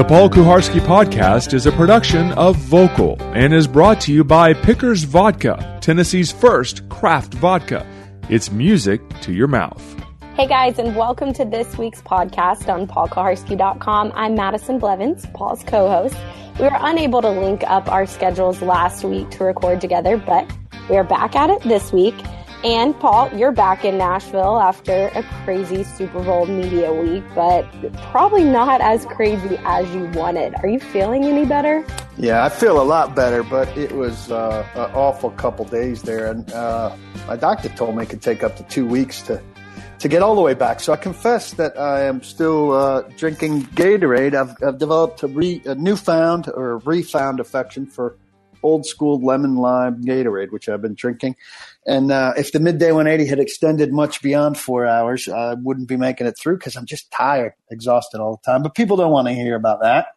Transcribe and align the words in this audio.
The 0.00 0.06
Paul 0.06 0.30
Kuharsky 0.30 0.80
podcast 0.80 1.52
is 1.52 1.66
a 1.66 1.72
production 1.72 2.32
of 2.32 2.56
Vocal 2.56 3.20
and 3.20 3.52
is 3.52 3.66
brought 3.66 4.00
to 4.00 4.14
you 4.14 4.24
by 4.24 4.54
Pickers 4.54 5.02
Vodka, 5.02 5.78
Tennessee's 5.82 6.32
first 6.32 6.88
craft 6.88 7.34
vodka. 7.34 7.86
It's 8.30 8.50
music 8.50 9.06
to 9.20 9.34
your 9.34 9.46
mouth. 9.46 10.02
Hey 10.36 10.46
guys, 10.46 10.78
and 10.78 10.96
welcome 10.96 11.34
to 11.34 11.44
this 11.44 11.76
week's 11.76 12.00
podcast 12.00 12.72
on 12.72 12.86
paulkuharsky.com. 12.86 14.12
I'm 14.14 14.34
Madison 14.34 14.78
Blevins, 14.78 15.26
Paul's 15.34 15.62
co-host. 15.64 16.16
We 16.58 16.64
were 16.64 16.78
unable 16.80 17.20
to 17.20 17.28
link 17.28 17.62
up 17.66 17.86
our 17.92 18.06
schedules 18.06 18.62
last 18.62 19.04
week 19.04 19.28
to 19.32 19.44
record 19.44 19.82
together, 19.82 20.16
but 20.16 20.50
we 20.88 20.96
are 20.96 21.04
back 21.04 21.36
at 21.36 21.50
it 21.50 21.60
this 21.64 21.92
week. 21.92 22.14
And 22.62 22.98
Paul, 23.00 23.32
you're 23.34 23.52
back 23.52 23.86
in 23.86 23.96
Nashville 23.96 24.60
after 24.60 25.06
a 25.14 25.22
crazy 25.44 25.82
Super 25.82 26.22
Bowl 26.22 26.44
media 26.44 26.92
week, 26.92 27.24
but 27.34 27.64
probably 28.10 28.44
not 28.44 28.82
as 28.82 29.06
crazy 29.06 29.58
as 29.64 29.88
you 29.94 30.04
wanted. 30.08 30.54
Are 30.56 30.68
you 30.68 30.78
feeling 30.78 31.24
any 31.24 31.46
better? 31.46 31.82
Yeah, 32.18 32.44
I 32.44 32.50
feel 32.50 32.78
a 32.78 32.84
lot 32.84 33.14
better, 33.14 33.42
but 33.42 33.66
it 33.78 33.92
was 33.92 34.30
uh, 34.30 34.66
an 34.74 34.90
awful 34.94 35.30
couple 35.30 35.64
days 35.64 36.02
there, 36.02 36.30
and 36.30 36.52
uh, 36.52 36.94
my 37.26 37.36
doctor 37.36 37.70
told 37.70 37.96
me 37.96 38.02
it 38.02 38.10
could 38.10 38.20
take 38.20 38.42
up 38.42 38.56
to 38.56 38.62
two 38.64 38.86
weeks 38.86 39.22
to 39.22 39.42
to 40.00 40.08
get 40.08 40.22
all 40.22 40.34
the 40.34 40.40
way 40.40 40.54
back. 40.54 40.80
So 40.80 40.92
I 40.92 40.96
confess 40.96 41.52
that 41.54 41.78
I 41.78 42.04
am 42.04 42.22
still 42.22 42.72
uh, 42.72 43.02
drinking 43.18 43.62
Gatorade. 43.74 44.34
I've, 44.34 44.56
I've 44.62 44.78
developed 44.78 45.22
a, 45.22 45.28
re, 45.28 45.60
a 45.66 45.74
newfound 45.74 46.48
or 46.48 46.78
refound 46.78 47.38
affection 47.38 47.84
for 47.86 48.16
old 48.62 48.86
school 48.86 49.24
lemon 49.24 49.56
lime 49.56 50.02
Gatorade, 50.02 50.50
which 50.50 50.68
I've 50.68 50.82
been 50.82 50.94
drinking. 50.94 51.36
And 51.86 52.12
uh, 52.12 52.34
if 52.36 52.52
the 52.52 52.60
midday 52.60 52.92
180 52.92 53.28
had 53.28 53.38
extended 53.38 53.92
much 53.92 54.22
beyond 54.22 54.58
four 54.58 54.86
hours, 54.86 55.28
I 55.28 55.54
wouldn't 55.54 55.88
be 55.88 55.96
making 55.96 56.26
it 56.26 56.38
through 56.38 56.58
because 56.58 56.76
I'm 56.76 56.86
just 56.86 57.10
tired, 57.10 57.54
exhausted 57.70 58.20
all 58.20 58.40
the 58.42 58.50
time. 58.50 58.62
But 58.62 58.74
people 58.74 58.96
don't 58.96 59.12
want 59.12 59.28
to 59.28 59.34
hear 59.34 59.56
about 59.56 59.80
that. 59.82 60.08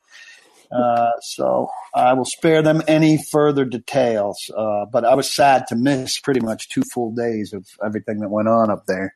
Uh, 0.71 1.11
so 1.21 1.69
I 1.93 2.13
will 2.13 2.25
spare 2.25 2.61
them 2.63 2.81
any 2.87 3.23
further 3.31 3.63
details. 3.63 4.49
Uh, 4.55 4.85
but 4.91 5.05
I 5.05 5.13
was 5.13 5.29
sad 5.29 5.67
to 5.67 5.75
miss 5.75 6.19
pretty 6.19 6.39
much 6.39 6.69
two 6.69 6.81
full 6.93 7.11
days 7.11 7.53
of 7.53 7.67
everything 7.85 8.19
that 8.19 8.29
went 8.29 8.47
on 8.47 8.71
up 8.71 8.85
there. 8.87 9.15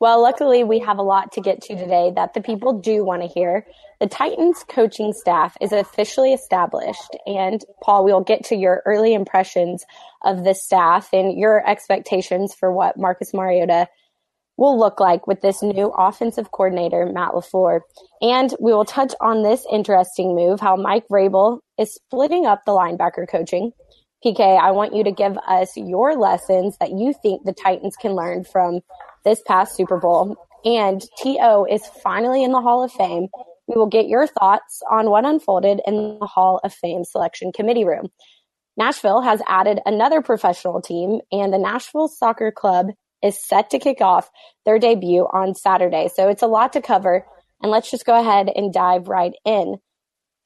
Well, 0.00 0.22
luckily, 0.22 0.62
we 0.62 0.78
have 0.80 0.98
a 0.98 1.02
lot 1.02 1.32
to 1.32 1.40
get 1.40 1.60
to 1.62 1.76
today 1.76 2.12
that 2.14 2.34
the 2.34 2.40
people 2.40 2.78
do 2.78 3.04
want 3.04 3.22
to 3.22 3.28
hear. 3.28 3.66
The 4.00 4.06
Titans 4.06 4.64
coaching 4.68 5.12
staff 5.12 5.56
is 5.60 5.72
officially 5.72 6.32
established. 6.32 7.16
And 7.26 7.60
Paul, 7.82 8.04
we'll 8.04 8.20
get 8.20 8.44
to 8.46 8.56
your 8.56 8.82
early 8.86 9.12
impressions 9.12 9.84
of 10.24 10.44
the 10.44 10.54
staff 10.54 11.08
and 11.12 11.36
your 11.36 11.68
expectations 11.68 12.54
for 12.54 12.72
what 12.72 12.96
Marcus 12.96 13.34
Mariota 13.34 13.88
will 14.56 14.78
look 14.78 15.00
like 15.00 15.26
with 15.26 15.40
this 15.40 15.62
new 15.62 15.92
offensive 15.96 16.50
coordinator, 16.50 17.06
Matt 17.06 17.32
LaFleur. 17.32 17.80
And 18.20 18.54
we 18.60 18.72
will 18.72 18.84
touch 18.84 19.14
on 19.20 19.42
this 19.42 19.64
interesting 19.70 20.34
move, 20.34 20.60
how 20.60 20.76
Mike 20.76 21.06
Vrabel 21.10 21.60
is 21.78 21.94
splitting 21.94 22.46
up 22.46 22.62
the 22.66 22.72
linebacker 22.72 23.28
coaching. 23.28 23.72
PK, 24.24 24.60
I 24.60 24.72
want 24.72 24.94
you 24.94 25.04
to 25.04 25.12
give 25.12 25.38
us 25.38 25.76
your 25.76 26.16
lessons 26.16 26.76
that 26.80 26.90
you 26.90 27.14
think 27.22 27.44
the 27.44 27.52
Titans 27.52 27.94
can 27.96 28.14
learn 28.14 28.44
from 28.44 28.80
this 29.24 29.40
past 29.46 29.76
Super 29.76 29.96
Bowl. 29.96 30.36
And 30.64 31.00
TO 31.22 31.66
is 31.70 31.86
finally 32.02 32.42
in 32.42 32.50
the 32.50 32.60
Hall 32.60 32.82
of 32.82 32.90
Fame. 32.90 33.28
We 33.68 33.76
will 33.76 33.86
get 33.86 34.08
your 34.08 34.26
thoughts 34.26 34.82
on 34.90 35.10
what 35.10 35.26
unfolded 35.26 35.80
in 35.86 36.18
the 36.18 36.26
Hall 36.26 36.60
of 36.64 36.72
Fame 36.74 37.04
selection 37.04 37.52
committee 37.52 37.84
room. 37.84 38.08
Nashville 38.78 39.20
has 39.20 39.42
added 39.46 39.80
another 39.84 40.22
professional 40.22 40.80
team, 40.80 41.20
and 41.30 41.52
the 41.52 41.58
Nashville 41.58 42.08
Soccer 42.08 42.50
Club 42.50 42.88
is 43.22 43.44
set 43.46 43.70
to 43.70 43.78
kick 43.78 44.00
off 44.00 44.30
their 44.64 44.78
debut 44.78 45.28
on 45.32 45.54
Saturday. 45.54 46.08
So 46.14 46.28
it's 46.28 46.42
a 46.42 46.46
lot 46.46 46.72
to 46.72 46.80
cover, 46.80 47.26
and 47.62 47.70
let's 47.70 47.90
just 47.90 48.06
go 48.06 48.18
ahead 48.18 48.48
and 48.54 48.72
dive 48.72 49.08
right 49.08 49.34
in. 49.44 49.76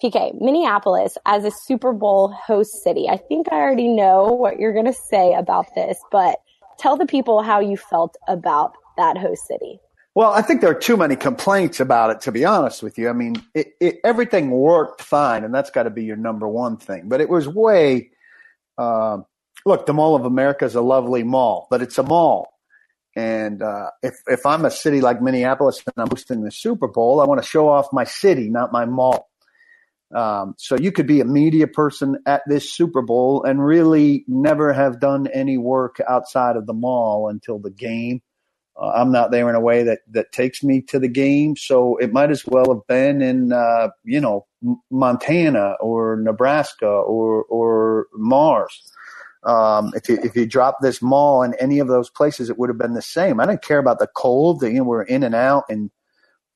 PK, 0.02 0.32
Minneapolis 0.40 1.16
as 1.24 1.44
a 1.44 1.52
Super 1.52 1.92
Bowl 1.92 2.32
host 2.32 2.82
city. 2.82 3.08
I 3.08 3.18
think 3.18 3.52
I 3.52 3.56
already 3.56 3.86
know 3.86 4.32
what 4.32 4.58
you're 4.58 4.72
going 4.72 4.86
to 4.86 4.92
say 4.92 5.32
about 5.34 5.66
this, 5.76 5.96
but 6.10 6.40
tell 6.78 6.96
the 6.96 7.06
people 7.06 7.42
how 7.42 7.60
you 7.60 7.76
felt 7.76 8.16
about 8.26 8.72
that 8.96 9.16
host 9.16 9.46
city. 9.46 9.78
Well, 10.14 10.32
I 10.32 10.42
think 10.42 10.60
there 10.60 10.70
are 10.70 10.78
too 10.78 10.98
many 10.98 11.16
complaints 11.16 11.80
about 11.80 12.10
it, 12.10 12.20
to 12.22 12.32
be 12.32 12.44
honest 12.44 12.82
with 12.82 12.98
you. 12.98 13.08
I 13.08 13.14
mean, 13.14 13.42
it, 13.54 13.74
it, 13.80 14.00
everything 14.04 14.50
worked 14.50 15.00
fine, 15.02 15.42
and 15.42 15.54
that's 15.54 15.70
got 15.70 15.84
to 15.84 15.90
be 15.90 16.04
your 16.04 16.16
number 16.16 16.46
one 16.46 16.76
thing. 16.76 17.08
But 17.08 17.22
it 17.22 17.30
was 17.30 17.48
way, 17.48 18.10
uh, 18.76 19.18
look, 19.64 19.86
the 19.86 19.94
Mall 19.94 20.14
of 20.14 20.26
America 20.26 20.66
is 20.66 20.74
a 20.74 20.82
lovely 20.82 21.22
mall, 21.22 21.66
but 21.70 21.80
it's 21.80 21.96
a 21.96 22.02
mall. 22.02 22.48
And 23.16 23.62
uh, 23.62 23.90
if 24.02 24.14
if 24.26 24.46
I'm 24.46 24.64
a 24.64 24.70
city 24.70 25.00
like 25.00 25.20
Minneapolis 25.20 25.82
and 25.84 25.94
I'm 25.96 26.08
hosting 26.08 26.42
the 26.42 26.50
Super 26.50 26.88
Bowl, 26.88 27.20
I 27.20 27.26
want 27.26 27.42
to 27.42 27.48
show 27.48 27.68
off 27.68 27.88
my 27.92 28.04
city, 28.04 28.48
not 28.48 28.72
my 28.72 28.84
mall. 28.86 29.28
Um, 30.14 30.54
so 30.58 30.76
you 30.76 30.92
could 30.92 31.06
be 31.06 31.20
a 31.20 31.24
media 31.24 31.66
person 31.66 32.18
at 32.26 32.42
this 32.46 32.70
Super 32.70 33.02
Bowl 33.02 33.44
and 33.44 33.64
really 33.64 34.24
never 34.28 34.72
have 34.72 35.00
done 35.00 35.26
any 35.26 35.56
work 35.56 36.00
outside 36.06 36.56
of 36.56 36.66
the 36.66 36.74
mall 36.74 37.28
until 37.28 37.58
the 37.58 37.70
game. 37.70 38.20
Uh, 38.80 38.90
I'm 38.90 39.12
not 39.12 39.30
there 39.30 39.48
in 39.48 39.54
a 39.54 39.60
way 39.60 39.82
that, 39.82 40.00
that 40.10 40.32
takes 40.32 40.62
me 40.62 40.80
to 40.82 40.98
the 40.98 41.08
game. 41.08 41.56
So 41.56 41.96
it 41.98 42.12
might 42.12 42.30
as 42.30 42.46
well 42.46 42.72
have 42.74 42.86
been 42.86 43.20
in, 43.20 43.52
uh, 43.52 43.88
you 44.04 44.20
know, 44.20 44.46
Montana 44.90 45.76
or 45.80 46.16
Nebraska 46.16 46.86
or, 46.86 47.44
or 47.44 48.06
Mars. 48.14 48.90
Um, 49.44 49.92
if 49.94 50.08
you, 50.08 50.18
if 50.22 50.36
you 50.36 50.46
drop 50.46 50.78
this 50.80 51.02
mall 51.02 51.42
in 51.42 51.54
any 51.54 51.80
of 51.80 51.88
those 51.88 52.08
places, 52.08 52.48
it 52.48 52.58
would 52.58 52.68
have 52.70 52.78
been 52.78 52.94
the 52.94 53.02
same. 53.02 53.40
I 53.40 53.46
didn't 53.46 53.62
care 53.62 53.78
about 53.78 53.98
the 53.98 54.06
cold. 54.06 54.60
The, 54.60 54.68
you 54.70 54.78
know, 54.78 54.84
we're 54.84 55.02
in 55.02 55.24
and 55.24 55.34
out 55.34 55.64
in 55.68 55.90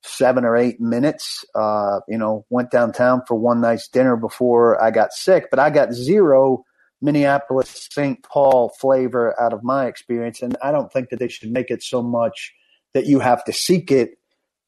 seven 0.03 0.45
or 0.45 0.57
eight 0.57 0.81
minutes. 0.81 1.45
Uh, 1.55 2.01
you 2.09 2.17
know, 2.17 2.47
went 2.49 2.71
downtown 2.71 3.23
for 3.27 3.35
one 3.35 3.61
nice 3.61 3.89
dinner 3.89 4.17
before 4.17 4.83
I 4.83 4.91
got 4.91 5.13
sick, 5.13 5.47
but 5.51 5.59
I 5.59 5.71
got 5.71 5.93
zero 5.93 6.65
Minneapolis 7.01 7.89
St. 7.91 8.23
Paul 8.23 8.71
flavor 8.81 9.39
out 9.41 9.53
of 9.53 9.63
my 9.63 9.87
experience. 9.87 10.43
And 10.43 10.57
I 10.63 10.73
don't 10.73 10.93
think 10.93 11.11
that 11.11 11.19
they 11.19 11.29
should 11.29 11.51
make 11.51 11.71
it 11.71 11.83
so 11.83 12.03
much 12.03 12.53
that 12.95 13.07
you 13.07 13.21
have 13.21 13.45
to 13.45 13.53
seek 13.53 13.91
it 13.91 14.19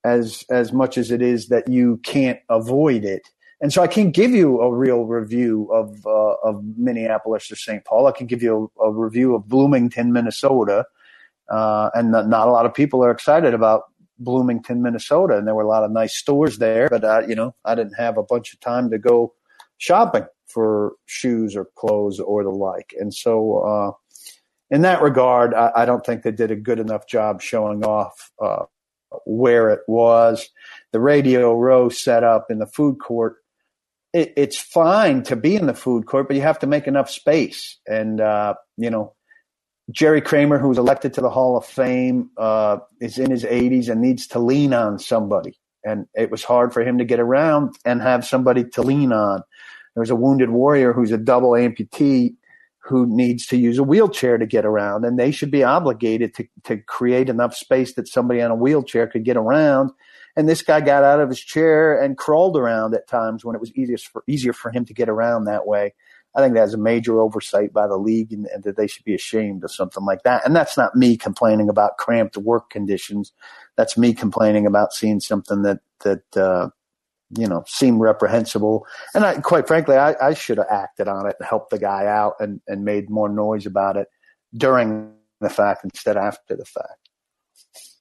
as, 0.05 0.44
as 0.50 0.72
much 0.72 0.99
as 0.99 1.11
it 1.11 1.22
is 1.22 1.49
that 1.49 1.69
you 1.69 1.99
can't 1.99 2.38
avoid 2.49 3.05
it. 3.05 3.22
And 3.61 3.72
so 3.72 3.83
I 3.83 3.88
can't 3.88 4.15
give 4.15 4.31
you 4.31 4.61
a 4.61 4.72
real 4.72 5.05
review 5.05 5.69
of, 5.72 6.06
uh, 6.06 6.34
of 6.44 6.62
Minneapolis 6.77 7.50
or 7.50 7.56
St. 7.56 7.84
Paul. 7.84 8.06
I 8.06 8.12
can 8.12 8.27
give 8.27 8.43
you 8.43 8.71
a, 8.78 8.84
a 8.84 8.93
review 8.93 9.34
of 9.34 9.49
Bloomington, 9.49 10.12
Minnesota. 10.12 10.84
Uh, 11.50 11.91
and 11.94 12.12
not 12.12 12.47
a 12.47 12.50
lot 12.50 12.67
of 12.67 12.75
people 12.75 13.03
are 13.03 13.11
excited 13.11 13.55
about 13.55 13.84
Bloomington, 14.19 14.83
Minnesota, 14.83 15.38
and 15.38 15.47
there 15.47 15.55
were 15.55 15.62
a 15.62 15.69
lot 15.69 15.83
of 15.83 15.91
nice 15.91 16.15
stores 16.15 16.59
there. 16.59 16.88
But 16.88 17.05
I, 17.05 17.27
you 17.27 17.34
know, 17.34 17.55
I 17.65 17.75
didn't 17.75 17.94
have 17.94 18.19
a 18.19 18.22
bunch 18.22 18.53
of 18.53 18.61
time 18.61 18.91
to 18.91 18.99
go 18.99 19.34
shopping 19.78 20.27
for 20.49 20.95
shoes 21.07 21.57
or 21.57 21.69
clothes 21.77 22.21
or 22.21 22.43
the 22.43 22.51
like. 22.51 22.95
And 22.99 23.13
so, 23.13 23.59
uh, 23.59 23.93
in 24.71 24.83
that 24.83 25.03
regard, 25.03 25.55
I, 25.55 25.73
I, 25.77 25.85
don't 25.87 26.05
think 26.05 26.23
they 26.23 26.31
did 26.31 26.51
a 26.51 26.57
good 26.57 26.79
enough 26.79 27.07
job 27.07 27.41
showing 27.41 27.85
off 27.85 28.31
uh, 28.43 28.65
where 29.25 29.71
it 29.71 29.81
was. 29.89 30.49
The 30.93 31.01
Radio 31.01 31.55
Row 31.55 31.89
set 31.89 32.23
up 32.23 32.51
in 32.51 32.59
the 32.59 32.67
food 32.67 32.99
court. 32.99 33.37
It, 34.13 34.35
it's 34.37 34.59
fine 34.59 35.23
to 35.25 35.37
be 35.37 35.57
in 35.57 35.67
the 35.67 35.75
food 35.75 36.07
court, 36.07 36.29
but 36.29 36.37
you 36.37 36.43
have 36.43 36.59
to 36.61 36.67
make 36.67 36.87
enough 36.87 37.11
space. 37.11 37.79
And 37.87 38.21
uh, 38.21 38.55
you 38.77 38.91
know, 38.91 39.15
Jerry 39.91 40.21
Kramer, 40.21 40.59
who 40.59 40.69
was 40.69 40.79
elected 40.79 41.15
to 41.15 41.21
the 41.21 41.31
Hall 41.31 41.57
of 41.57 41.65
Fame, 41.65 42.31
uh, 42.37 42.79
is 43.01 43.19
in 43.19 43.31
his 43.31 43.45
80s 43.45 43.89
and 43.89 44.01
needs 44.01 44.27
to 44.29 44.39
lean 44.39 44.75
on 44.75 44.99
somebody. 44.99 45.59
And 45.85 46.07
it 46.15 46.31
was 46.31 46.45
hard 46.45 46.75
for 46.75 46.83
him 46.83 46.99
to 46.99 47.05
get 47.05 47.21
around 47.21 47.77
and 47.85 48.03
have 48.03 48.27
somebody 48.27 48.65
to 48.71 48.83
lean 48.83 49.13
on. 49.13 49.43
There's 49.99 50.11
a 50.11 50.17
wounded 50.17 50.51
warrior 50.51 50.93
who's 50.93 51.11
a 51.11 51.19
double 51.19 51.51
amputee 51.51 52.37
who 52.79 53.07
needs 53.07 53.47
to 53.47 53.57
use 53.57 53.77
a 53.79 53.83
wheelchair 53.83 54.39
to 54.39 54.47
get 54.47 54.65
around, 54.65 55.05
and 55.05 55.19
they 55.19 55.31
should 55.31 55.51
be 55.51 55.63
obligated 55.63 56.35
to, 56.35 56.47
to 56.65 56.79
create 56.79 57.29
enough 57.29 57.55
space 57.55 57.95
that 57.95 58.09
somebody 58.09 58.41
on 58.41 58.51
a 58.51 58.55
wheelchair 58.55 59.06
could 59.06 59.25
get 59.25 59.37
around. 59.37 59.91
And 60.37 60.49
this 60.49 60.62
guy 60.62 60.81
got 60.81 61.05
out 61.05 61.21
of 61.21 61.29
his 61.29 61.41
chair 61.41 62.00
and 62.00 62.17
crawled 62.17 62.56
around 62.56 62.95
at 62.95 63.09
times 63.09 63.45
when 63.45 63.56
it 63.56 63.61
was 63.61 63.73
easiest 63.75 64.06
for, 64.06 64.23
easier 64.27 64.53
for 64.53 64.71
him 64.71 64.85
to 64.87 64.95
get 64.95 65.09
around 65.09 65.45
that 65.45 65.67
way. 65.67 65.95
I 66.35 66.41
think 66.41 66.55
that's 66.55 66.75
a 66.75 66.79
major 66.79 67.21
oversight 67.21 67.73
by 67.73 67.89
the 67.89 67.97
league 67.97 68.33
and, 68.33 68.47
and, 68.47 68.62
that 68.62 68.77
they 68.77 68.87
should 68.87 69.05
be 69.05 69.15
ashamed 69.15 69.65
of 69.65 69.73
something 69.73 70.05
like 70.05 70.23
that. 70.23 70.47
And 70.47 70.55
that's 70.55 70.77
not 70.77 70.94
me 70.94 71.17
complaining 71.17 71.69
about 71.69 71.97
cramped 71.99 72.37
work 72.37 72.71
conditions. 72.71 73.33
That's 73.77 73.99
me 73.99 74.15
complaining 74.15 74.65
about 74.65 74.93
seeing 74.93 75.21
something 75.21 75.62
that, 75.62 75.81
that, 76.01 76.37
uh, 76.37 76.69
you 77.37 77.47
know, 77.47 77.65
seemed 77.67 78.01
reprehensible. 78.01 78.87
And 79.15 79.25
I, 79.25 79.41
quite 79.41 79.67
frankly, 79.67 79.97
I, 79.97 80.15
I 80.21 80.35
should 80.35 80.59
have 80.59 80.69
acted 80.71 81.09
on 81.09 81.27
it 81.27 81.37
and 81.39 81.49
helped 81.49 81.71
the 81.71 81.79
guy 81.79 82.07
out 82.07 82.35
and, 82.41 82.61
and 82.67 82.85
made 82.85 83.11
more 83.11 83.29
noise 83.29 83.67
about 83.67 83.97
it 83.97 84.09
during 84.55 85.13
the 85.41 85.51
fact 85.51 85.85
instead 85.85 86.17
of 86.17 86.25
after 86.25 86.57
the 86.57 86.65
fact. 86.65 87.09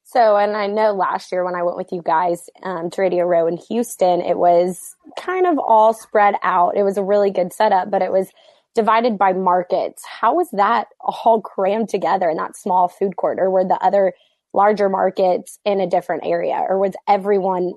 So, 0.06 0.38
and 0.38 0.56
I 0.56 0.68
know 0.68 0.94
last 0.94 1.32
year 1.34 1.44
when 1.44 1.56
I 1.56 1.64
went 1.64 1.76
with 1.76 1.92
you 1.92 2.02
guys 2.02 2.50
um, 2.64 2.90
to 2.92 3.02
Radio 3.02 3.26
Row 3.26 3.46
in 3.46 3.58
Houston, 3.58 4.22
it 4.22 4.38
was 4.38 4.96
kind 5.20 5.46
of 5.46 5.60
all 5.60 5.94
spread 5.94 6.36
out. 6.44 6.78
It 6.78 6.84
was 6.84 6.98
a 6.98 7.04
really 7.04 7.30
good 7.30 7.52
setup, 7.52 7.92
but 7.92 8.02
it 8.02 8.12
was 8.12 8.30
divided 8.74 9.18
by 9.18 9.34
markets. 9.34 10.04
How 10.06 10.36
was 10.36 10.50
that 10.54 10.88
all 11.02 11.42
crammed 11.42 11.90
together 11.90 12.30
in 12.30 12.38
that 12.38 12.56
small 12.56 12.88
food 12.88 13.18
court, 13.18 13.38
or 13.38 13.50
were 13.50 13.66
the 13.66 13.78
other 13.84 14.14
larger 14.54 14.88
markets 14.88 15.60
in 15.66 15.82
a 15.82 15.88
different 15.88 16.26
area, 16.26 16.66
or 16.68 16.80
was 16.80 16.94
everyone 17.08 17.74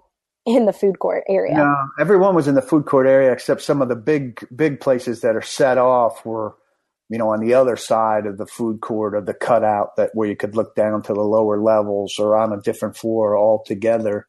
in 0.56 0.66
the 0.66 0.72
food 0.72 0.98
court 0.98 1.24
area. 1.28 1.54
No, 1.54 1.76
everyone 1.98 2.34
was 2.34 2.48
in 2.48 2.54
the 2.54 2.62
food 2.62 2.86
court 2.86 3.06
area 3.06 3.32
except 3.32 3.62
some 3.62 3.82
of 3.82 3.88
the 3.88 3.96
big 3.96 4.46
big 4.54 4.80
places 4.80 5.20
that 5.20 5.36
are 5.36 5.42
set 5.42 5.78
off 5.78 6.24
were, 6.24 6.54
you 7.08 7.18
know, 7.18 7.30
on 7.30 7.40
the 7.40 7.54
other 7.54 7.76
side 7.76 8.26
of 8.26 8.38
the 8.38 8.46
food 8.46 8.80
court 8.80 9.14
of 9.14 9.26
the 9.26 9.34
cutout 9.34 9.96
that 9.96 10.10
where 10.14 10.28
you 10.28 10.36
could 10.36 10.56
look 10.56 10.74
down 10.74 11.02
to 11.02 11.14
the 11.14 11.20
lower 11.20 11.60
levels 11.60 12.18
or 12.18 12.36
on 12.36 12.52
a 12.52 12.60
different 12.60 12.96
floor 12.96 13.36
altogether. 13.36 14.26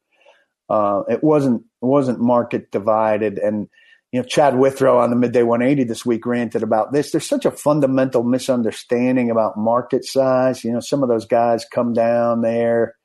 Uh, 0.69 1.03
it 1.09 1.23
wasn't 1.23 1.61
it 1.61 1.85
wasn't 1.85 2.19
market 2.19 2.71
divided 2.71 3.37
and 3.37 3.67
you 4.11 4.19
know, 4.19 4.27
Chad 4.27 4.57
Withrow 4.57 4.99
on 4.99 5.09
the 5.09 5.15
midday 5.15 5.43
180 5.43 5.85
this 5.85 6.05
week 6.05 6.25
ranted 6.25 6.63
about 6.63 6.91
this. 6.91 7.11
There's 7.11 7.27
such 7.27 7.45
a 7.45 7.51
fundamental 7.51 8.23
misunderstanding 8.23 9.31
about 9.31 9.57
market 9.57 10.03
size. 10.03 10.65
You 10.65 10.73
know, 10.73 10.81
some 10.81 11.01
of 11.01 11.07
those 11.07 11.25
guys 11.25 11.65
come 11.71 11.93
down 11.93 12.41
there, 12.41 12.95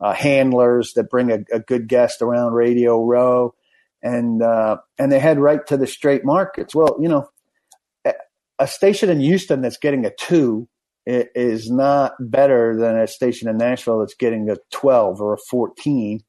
uh, 0.00 0.12
handlers 0.12 0.92
that 0.94 1.10
bring 1.10 1.30
a, 1.30 1.38
a, 1.52 1.60
good 1.60 1.88
guest 1.88 2.20
around 2.22 2.52
Radio 2.52 3.02
Row, 3.04 3.54
and 4.02 4.42
uh, 4.42 4.78
and 4.98 5.10
they 5.10 5.18
head 5.18 5.38
right 5.38 5.66
to 5.66 5.76
the 5.76 5.86
straight 5.86 6.24
markets. 6.24 6.74
Well, 6.74 6.96
you 7.00 7.08
know, 7.08 7.28
a 8.58 8.66
station 8.66 9.08
in 9.10 9.20
Houston 9.20 9.62
that's 9.62 9.78
getting 9.78 10.04
a 10.04 10.10
two 10.10 10.68
is 11.06 11.70
not 11.70 12.14
better 12.18 12.76
than 12.76 12.98
a 12.98 13.06
station 13.06 13.48
in 13.48 13.56
Nashville 13.56 14.00
that's 14.00 14.16
getting 14.16 14.50
a 14.50 14.56
12 14.72 15.20
or 15.20 15.34
a 15.34 15.38
14. 15.38 16.20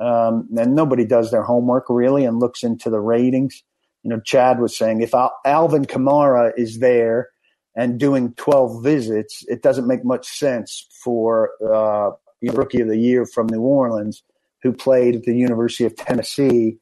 Um, 0.00 0.48
and 0.58 0.74
nobody 0.74 1.04
does 1.04 1.30
their 1.30 1.44
homework 1.44 1.84
really 1.88 2.24
and 2.24 2.40
looks 2.40 2.64
into 2.64 2.90
the 2.90 2.98
ratings 2.98 3.62
you 4.06 4.10
know, 4.10 4.20
Chad 4.20 4.60
was 4.60 4.78
saying 4.78 5.00
if 5.00 5.12
Al- 5.14 5.36
Alvin 5.44 5.84
Kamara 5.84 6.52
is 6.56 6.78
there 6.78 7.30
and 7.74 7.98
doing 7.98 8.34
12 8.34 8.84
visits, 8.84 9.42
it 9.48 9.62
doesn't 9.62 9.88
make 9.88 10.04
much 10.04 10.28
sense 10.28 10.86
for 11.02 11.50
uh, 11.60 12.10
the 12.40 12.50
rookie 12.50 12.80
of 12.80 12.88
the 12.88 12.98
year 12.98 13.26
from 13.26 13.46
New 13.46 13.60
Orleans 13.60 14.22
who 14.62 14.72
played 14.72 15.16
at 15.16 15.22
the 15.22 15.36
University 15.36 15.84
of 15.84 15.96
Tennessee 15.96 16.78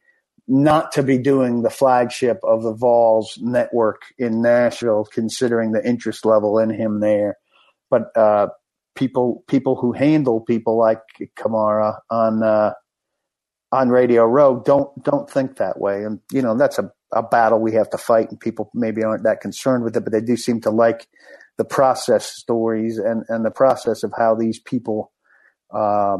not 0.47 0.93
to 0.93 1.03
be 1.03 1.19
doing 1.19 1.63
the 1.63 1.71
flagship 1.71 2.39
of 2.45 2.63
the 2.63 2.75
Vols 2.75 3.39
network 3.41 4.03
in 4.19 4.43
Nashville, 4.43 5.05
considering 5.05 5.73
the 5.73 5.87
interest 5.87 6.27
level 6.27 6.59
in 6.59 6.71
him 6.71 7.01
there. 7.01 7.39
But 7.91 8.15
uh, 8.17 8.49
people 8.95 9.45
people 9.49 9.77
who 9.77 9.93
handle 9.93 10.41
people 10.41 10.79
like 10.79 11.01
Kamara 11.37 11.99
on 12.11 12.43
uh, 12.43 12.73
on 13.73 13.89
Radio 13.89 14.25
Row 14.25 14.63
don't 14.65 15.03
don't 15.03 15.29
think 15.29 15.57
that 15.57 15.81
way, 15.81 16.05
and 16.05 16.21
you 16.31 16.43
know 16.43 16.57
that's 16.57 16.79
a 16.79 16.93
a 17.13 17.23
battle 17.23 17.61
we 17.61 17.73
have 17.73 17.89
to 17.91 17.99
fight, 17.99 18.31
and 18.31 18.41
people 18.41 18.71
maybe 18.75 19.03
aren't 19.03 19.25
that 19.25 19.41
concerned 19.41 19.85
with 19.85 19.97
it, 19.97 20.03
but 20.03 20.13
they 20.13 20.21
do 20.21 20.37
seem 20.37 20.61
to 20.63 20.71
like 20.71 21.07
the 21.57 21.65
process 21.65 22.27
stories 22.27 22.99
and 22.99 23.25
and 23.29 23.45
the 23.45 23.51
process 23.51 24.03
of 24.03 24.13
how 24.17 24.35
these 24.35 24.59
people 24.59 25.13
uh, 25.71 26.19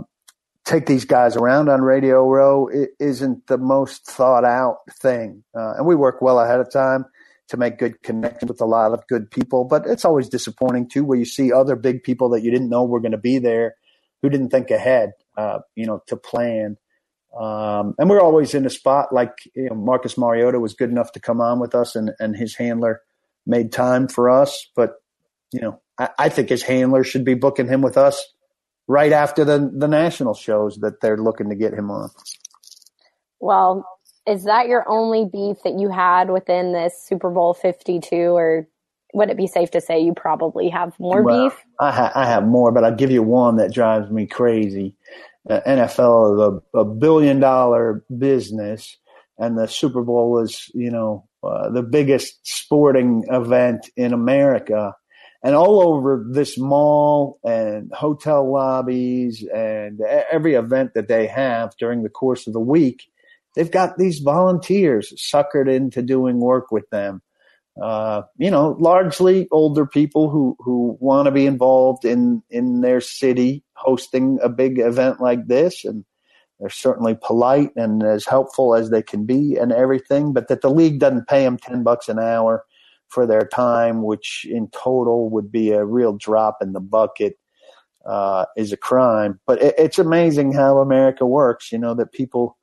take 0.65 0.87
these 0.87 1.05
guys 1.05 1.37
around 1.37 1.69
on 1.69 1.83
Radio 1.83 2.29
Row. 2.29 2.69
isn't 2.99 3.47
the 3.47 3.59
most 3.59 4.07
thought 4.07 4.45
out 4.45 4.79
thing, 5.01 5.45
uh, 5.57 5.75
and 5.77 5.87
we 5.87 5.95
work 5.95 6.23
well 6.23 6.41
ahead 6.41 6.61
of 6.61 6.71
time 6.73 7.05
to 7.49 7.57
make 7.57 7.79
good 7.79 8.03
connections 8.03 8.49
with 8.49 8.61
a 8.61 8.67
lot 8.67 8.93
of 8.93 9.07
good 9.07 9.31
people. 9.31 9.65
But 9.65 9.87
it's 9.87 10.05
always 10.05 10.29
disappointing 10.29 10.89
too, 10.89 11.05
where 11.05 11.19
you 11.19 11.27
see 11.27 11.53
other 11.53 11.77
big 11.77 12.03
people 12.03 12.29
that 12.31 12.43
you 12.43 12.51
didn't 12.51 12.71
know 12.71 12.85
were 12.85 13.01
going 13.01 13.13
to 13.13 13.19
be 13.19 13.39
there, 13.39 13.75
who 14.23 14.31
didn't 14.31 14.51
think 14.51 14.71
ahead, 14.71 15.13
uh, 15.37 15.59
you 15.75 15.87
know, 15.87 16.03
to 16.07 16.17
plan. 16.17 16.77
Um, 17.39 17.95
and 17.99 18.09
we're 18.09 18.23
always 18.23 18.55
in 18.55 18.65
a 18.65 18.71
spot 18.71 19.13
like 19.13 19.33
you 19.55 19.69
know, 19.69 19.75
Marcus 19.75 20.17
Mariota 20.17 20.61
was 20.61 20.75
good 20.75 20.91
enough 20.91 21.13
to 21.13 21.21
come 21.21 21.41
on 21.41 21.61
with 21.61 21.75
us, 21.75 21.95
and, 21.95 22.13
and 22.19 22.37
his 22.37 22.57
handler 22.57 23.03
made 23.47 23.73
time 23.73 24.09
for 24.09 24.31
us. 24.31 24.71
But 24.75 24.95
you 25.53 25.61
know, 25.61 25.81
I, 25.99 26.09
I 26.19 26.29
think 26.31 26.49
his 26.49 26.63
handler 26.63 27.05
should 27.05 27.25
be 27.25 27.35
booking 27.35 27.69
him 27.69 27.83
with 27.83 27.99
us 27.99 28.34
right 28.87 29.13
after 29.13 29.45
the 29.45 29.71
the 29.75 29.89
national 29.89 30.35
shows 30.35 30.79
that 30.79 31.01
they're 31.01 31.17
looking 31.17 31.49
to 31.49 31.55
get 31.55 31.73
him 31.73 31.91
on. 31.91 32.11
Well, 33.41 33.87
is 34.27 34.45
that 34.45 34.69
your 34.69 34.89
only 34.89 35.27
beef 35.27 35.59
that 35.65 35.79
you 35.79 35.91
had 35.91 36.31
within 36.31 36.73
this 36.73 37.03
Super 37.03 37.31
Bowl 37.31 37.55
Fifty 37.55 38.01
Two, 38.01 38.37
or 38.37 38.69
would 39.15 39.31
it 39.31 39.37
be 39.37 39.47
safe 39.47 39.71
to 39.71 39.81
say 39.81 40.01
you 40.01 40.13
probably 40.13 40.69
have 40.69 40.99
more 40.99 41.23
well, 41.23 41.49
beef? 41.49 41.65
I, 41.81 41.91
ha- 41.93 42.13
I 42.15 42.27
have 42.27 42.45
more, 42.45 42.73
but 42.73 42.85
I'll 42.85 42.95
give 42.95 43.11
you 43.11 43.23
one 43.23 43.57
that 43.57 43.73
drives 43.73 44.11
me 44.11 44.27
crazy. 44.27 44.97
NFL 45.49 46.35
is 46.35 46.63
a, 46.75 46.79
a, 46.79 46.85
billion 46.85 47.39
dollar 47.39 48.03
business, 48.19 48.97
and 49.39 49.59
the 49.59 49.69
Super 49.69 50.03
Bowl 50.03 50.31
was, 50.31 50.71
you 50.75 50.91
know, 50.91 51.29
uh, 51.43 51.69
the 51.71 51.83
biggest 51.83 52.39
sporting 52.43 53.25
event 53.29 53.91
in 53.97 54.13
America. 54.13 54.95
And 55.45 55.55
all 55.55 55.87
over 55.87 56.25
this 56.29 56.59
mall 56.59 57.39
and 57.45 57.93
hotel 57.93 58.51
lobbies 58.51 59.47
and 59.55 60.01
every 60.01 60.55
event 60.55 60.95
that 60.95 61.07
they 61.07 61.27
have 61.27 61.77
during 61.79 62.03
the 62.03 62.09
course 62.09 62.47
of 62.47 62.55
the 62.55 62.61
week, 62.61 63.05
they've 63.55 63.71
got 63.71 63.99
these 63.99 64.21
volunteers 64.21 65.13
suckered 65.33 65.71
into 65.71 66.01
doing 66.01 66.41
work 66.41 66.73
with 66.73 66.89
them 66.89 67.21
uh, 67.81 68.23
you 68.39 68.51
know, 68.51 68.77
largely 68.79 69.49
older 69.51 69.85
people 69.85 70.31
who, 70.31 70.57
who 70.61 70.97
want 71.01 71.27
to 71.27 71.33
be 71.33 71.47
involved 71.47 72.05
in, 72.05 72.43
in 72.51 72.81
their 72.81 73.01
city 73.01 73.65
hosting 73.75 74.39
a 74.43 74.49
big 74.49 74.79
event 74.79 75.21
like 75.21 75.47
this. 75.49 75.85
And 75.85 76.05
they're 76.61 76.71
certainly 76.71 77.19
polite 77.21 77.71
and 77.75 78.03
as 78.05 78.27
helpful 78.27 78.77
as 78.77 78.91
they 78.91 79.03
can 79.03 79.27
be 79.27 79.57
and 79.57 79.73
everything, 79.73 80.33
but 80.33 80.49
that 80.49 80.61
the 80.61 80.71
league 80.71 81.01
doesn't 81.01 81.27
pay 81.27 81.43
them 81.43 81.59
10 81.59 81.83
bucks 81.83 82.09
an 82.09 82.21
hour 82.21 82.65
for 83.15 83.27
their 83.27 83.47
time, 83.47 84.03
which 84.03 84.45
in 84.51 84.69
total 84.69 85.31
would 85.31 85.51
be 85.53 85.71
a 85.71 85.85
real 85.85 86.13
drop 86.13 86.59
in 86.61 86.73
the 86.73 86.81
bucket, 86.81 87.39
uh, 88.05 88.45
is 88.57 88.73
a 88.73 88.77
crime. 88.77 89.41
But 89.47 89.63
it, 89.63 89.75
it's 89.79 89.99
amazing 89.99 90.53
how 90.53 90.79
America 90.79 91.25
works, 91.25 91.73
you 91.73 91.79
know, 91.79 91.95
that 91.95 92.13
people, 92.13 92.59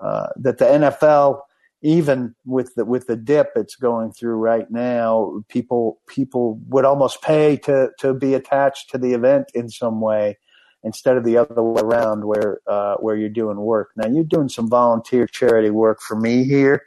uh, 0.00 0.28
that 0.36 0.58
the 0.58 0.66
NFL, 0.66 1.40
even 1.82 2.34
with 2.44 2.74
the 2.74 2.84
with 2.84 3.06
the 3.06 3.16
dip 3.16 3.52
it's 3.56 3.76
going 3.76 4.12
through 4.12 4.36
right 4.36 4.70
now, 4.70 5.42
people 5.48 6.00
people 6.06 6.60
would 6.68 6.84
almost 6.84 7.22
pay 7.22 7.56
to 7.58 7.90
to 7.98 8.14
be 8.14 8.34
attached 8.34 8.90
to 8.90 8.98
the 8.98 9.14
event 9.14 9.46
in 9.54 9.68
some 9.68 10.00
way 10.00 10.38
instead 10.82 11.16
of 11.16 11.24
the 11.24 11.36
other 11.36 11.62
way 11.62 11.82
around 11.82 12.24
where 12.24 12.60
uh, 12.66 12.94
where 12.96 13.16
you're 13.16 13.28
doing 13.28 13.58
work. 13.58 13.90
Now 13.96 14.06
you're 14.08 14.24
doing 14.24 14.48
some 14.48 14.68
volunteer 14.68 15.26
charity 15.26 15.70
work 15.70 16.00
for 16.00 16.16
me 16.16 16.44
here, 16.44 16.82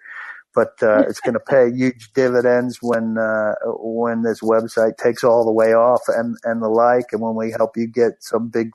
but 0.55 0.73
uh, 0.81 1.03
it's 1.07 1.19
going 1.19 1.33
to 1.33 1.39
pay 1.39 1.71
huge 1.71 2.11
dividends 2.13 2.79
when 2.81 3.17
uh, 3.17 3.53
when 3.65 4.23
this 4.23 4.41
website 4.41 4.97
takes 4.97 5.23
all 5.23 5.45
the 5.45 5.51
way 5.51 5.73
off 5.73 6.01
and 6.07 6.37
and 6.43 6.61
the 6.61 6.69
like, 6.69 7.05
and 7.11 7.21
when 7.21 7.35
we 7.35 7.51
help 7.51 7.77
you 7.77 7.87
get 7.87 8.13
some 8.19 8.49
big 8.49 8.71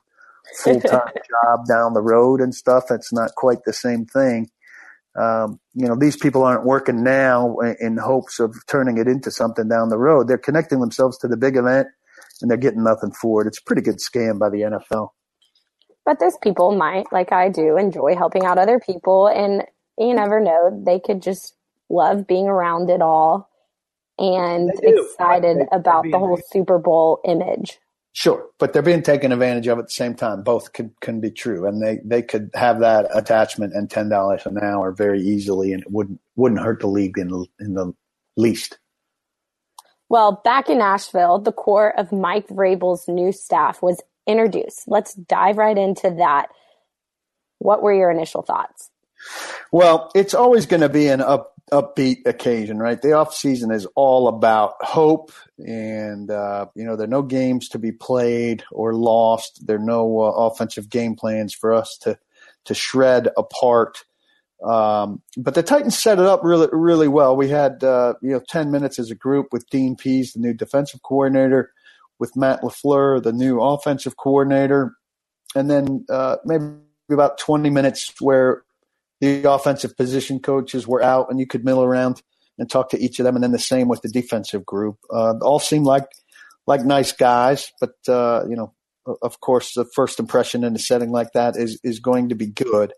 full 0.57 0.79
time 0.81 1.11
job 1.43 1.67
down 1.67 1.93
the 1.93 2.01
road 2.01 2.41
and 2.41 2.55
stuff. 2.55 2.85
It's 2.89 3.13
not 3.13 3.35
quite 3.35 3.63
the 3.65 3.73
same 3.73 4.05
thing 4.05 4.49
um, 5.15 5.59
you 5.73 5.87
know, 5.87 5.95
these 5.97 6.17
people 6.17 6.43
aren't 6.43 6.65
working 6.65 7.03
now 7.03 7.57
in 7.79 7.97
hopes 7.97 8.39
of 8.39 8.53
turning 8.67 8.97
it 8.97 9.07
into 9.07 9.31
something 9.31 9.67
down 9.67 9.89
the 9.89 9.97
road. 9.97 10.27
They're 10.27 10.37
connecting 10.37 10.79
themselves 10.81 11.17
to 11.19 11.27
the 11.27 11.37
big 11.37 11.55
event 11.55 11.87
and 12.41 12.51
they're 12.51 12.57
getting 12.57 12.83
nothing 12.83 13.11
for 13.11 13.41
it. 13.41 13.47
It's 13.47 13.59
a 13.59 13.63
pretty 13.63 13.81
good 13.81 13.99
scam 13.99 14.39
by 14.39 14.49
the 14.49 14.61
NFL. 14.61 15.09
But 16.05 16.19
those 16.19 16.37
people 16.43 16.75
might, 16.75 17.11
like 17.11 17.31
I 17.31 17.49
do, 17.49 17.77
enjoy 17.77 18.15
helping 18.15 18.45
out 18.45 18.57
other 18.57 18.79
people. 18.79 19.27
And 19.27 19.63
you 19.97 20.13
never 20.13 20.41
know, 20.41 20.83
they 20.85 20.99
could 20.99 21.21
just 21.21 21.55
love 21.89 22.27
being 22.27 22.47
around 22.47 22.89
it 22.89 23.01
all 23.01 23.49
and 24.17 24.71
excited 24.81 25.67
about 25.71 26.05
the 26.09 26.17
whole 26.17 26.39
Super 26.51 26.77
Bowl 26.77 27.19
image. 27.25 27.79
Sure, 28.13 28.47
but 28.59 28.71
they're 28.71 28.81
being 28.81 29.01
taken 29.01 29.33
advantage 29.33 29.67
of 29.67 29.77
at 29.77 29.87
the 29.87 29.91
same 29.91 30.15
time. 30.15 30.41
Both 30.41 30.71
can 30.71 30.95
can 31.01 31.19
be 31.19 31.29
true, 31.29 31.67
and 31.67 31.81
they 31.81 31.99
they 32.05 32.21
could 32.21 32.49
have 32.53 32.79
that 32.79 33.09
attachment 33.13 33.73
and 33.73 33.89
ten 33.89 34.07
dollars 34.07 34.45
an 34.45 34.57
hour 34.57 34.93
very 34.93 35.21
easily, 35.21 35.73
and 35.73 35.81
it 35.81 35.91
wouldn't 35.91 36.21
wouldn't 36.37 36.61
hurt 36.61 36.79
the 36.79 36.87
league 36.87 37.17
in 37.17 37.29
in 37.59 37.73
the 37.73 37.93
least. 38.37 38.79
Well, 40.07 40.41
back 40.45 40.69
in 40.69 40.77
Nashville, 40.77 41.39
the 41.39 41.51
core 41.51 41.97
of 41.99 42.13
Mike 42.13 42.47
Vrabel's 42.47 43.07
new 43.09 43.33
staff 43.33 43.81
was 43.81 44.01
introduced. 44.25 44.83
Let's 44.87 45.13
dive 45.15 45.57
right 45.57 45.77
into 45.77 46.11
that. 46.11 46.47
What 47.59 47.81
were 47.81 47.93
your 47.93 48.11
initial 48.11 48.43
thoughts? 48.43 48.91
Well, 49.71 50.11
it's 50.15 50.33
always 50.33 50.65
going 50.67 50.81
to 50.81 50.89
be 50.89 51.07
an 51.07 51.21
up 51.21 51.54
upbeat 51.71 52.25
occasion, 52.25 52.77
right? 52.77 53.01
The 53.01 53.13
off 53.13 53.33
season 53.33 53.71
is 53.71 53.87
all 53.95 54.27
about 54.27 54.75
hope, 54.81 55.31
and 55.57 56.29
uh, 56.29 56.67
you 56.75 56.83
know 56.83 56.95
there 56.95 57.05
are 57.05 57.09
no 57.09 57.23
games 57.23 57.69
to 57.69 57.79
be 57.79 57.91
played 57.91 58.63
or 58.71 58.93
lost. 58.93 59.65
There 59.65 59.77
are 59.77 59.79
no 59.79 60.21
uh, 60.21 60.31
offensive 60.31 60.89
game 60.89 61.15
plans 61.15 61.53
for 61.53 61.73
us 61.73 61.97
to 62.01 62.17
to 62.65 62.73
shred 62.73 63.29
apart. 63.37 64.03
Um, 64.63 65.21
but 65.37 65.53
the 65.53 65.63
Titans 65.63 65.97
set 65.97 66.19
it 66.19 66.25
up 66.25 66.41
really 66.43 66.67
really 66.71 67.07
well. 67.07 67.35
We 67.35 67.49
had 67.49 67.83
uh, 67.83 68.13
you 68.21 68.31
know 68.31 68.41
ten 68.47 68.71
minutes 68.71 68.99
as 68.99 69.11
a 69.11 69.15
group 69.15 69.47
with 69.51 69.69
Dean 69.69 69.95
Pees, 69.95 70.33
the 70.33 70.39
new 70.39 70.53
defensive 70.53 71.01
coordinator, 71.01 71.71
with 72.19 72.35
Matt 72.35 72.61
LaFleur, 72.61 73.21
the 73.21 73.33
new 73.33 73.59
offensive 73.59 74.17
coordinator, 74.17 74.95
and 75.55 75.69
then 75.69 76.05
uh, 76.09 76.37
maybe 76.45 76.65
about 77.09 77.37
twenty 77.39 77.69
minutes 77.69 78.13
where 78.19 78.63
the 79.21 79.49
offensive 79.49 79.95
position 79.95 80.39
coaches 80.39 80.87
were 80.87 81.01
out 81.01 81.29
and 81.29 81.39
you 81.39 81.47
could 81.47 81.65
mill 81.65 81.83
around 81.83 82.21
and 82.57 82.69
talk 82.69 82.89
to 82.89 82.99
each 82.99 83.19
of 83.19 83.23
them. 83.25 83.35
And 83.35 83.43
then 83.43 83.51
the 83.51 83.59
same 83.59 83.87
with 83.87 84.01
the 84.01 84.09
defensive 84.09 84.65
group. 84.65 84.97
Uh, 85.11 85.35
all 85.41 85.59
seemed 85.59 85.85
like, 85.85 86.07
like 86.67 86.85
nice 86.85 87.11
guys, 87.11 87.71
but, 87.79 87.95
uh, 88.07 88.43
you 88.49 88.55
know, 88.55 88.73
of 89.21 89.39
course, 89.39 89.73
the 89.73 89.85
first 89.85 90.19
impression 90.19 90.63
in 90.63 90.75
a 90.75 90.79
setting 90.79 91.11
like 91.11 91.31
that 91.33 91.55
is, 91.55 91.79
is 91.83 91.99
going 91.99 92.29
to 92.29 92.35
be 92.35 92.47
good. 92.47 92.93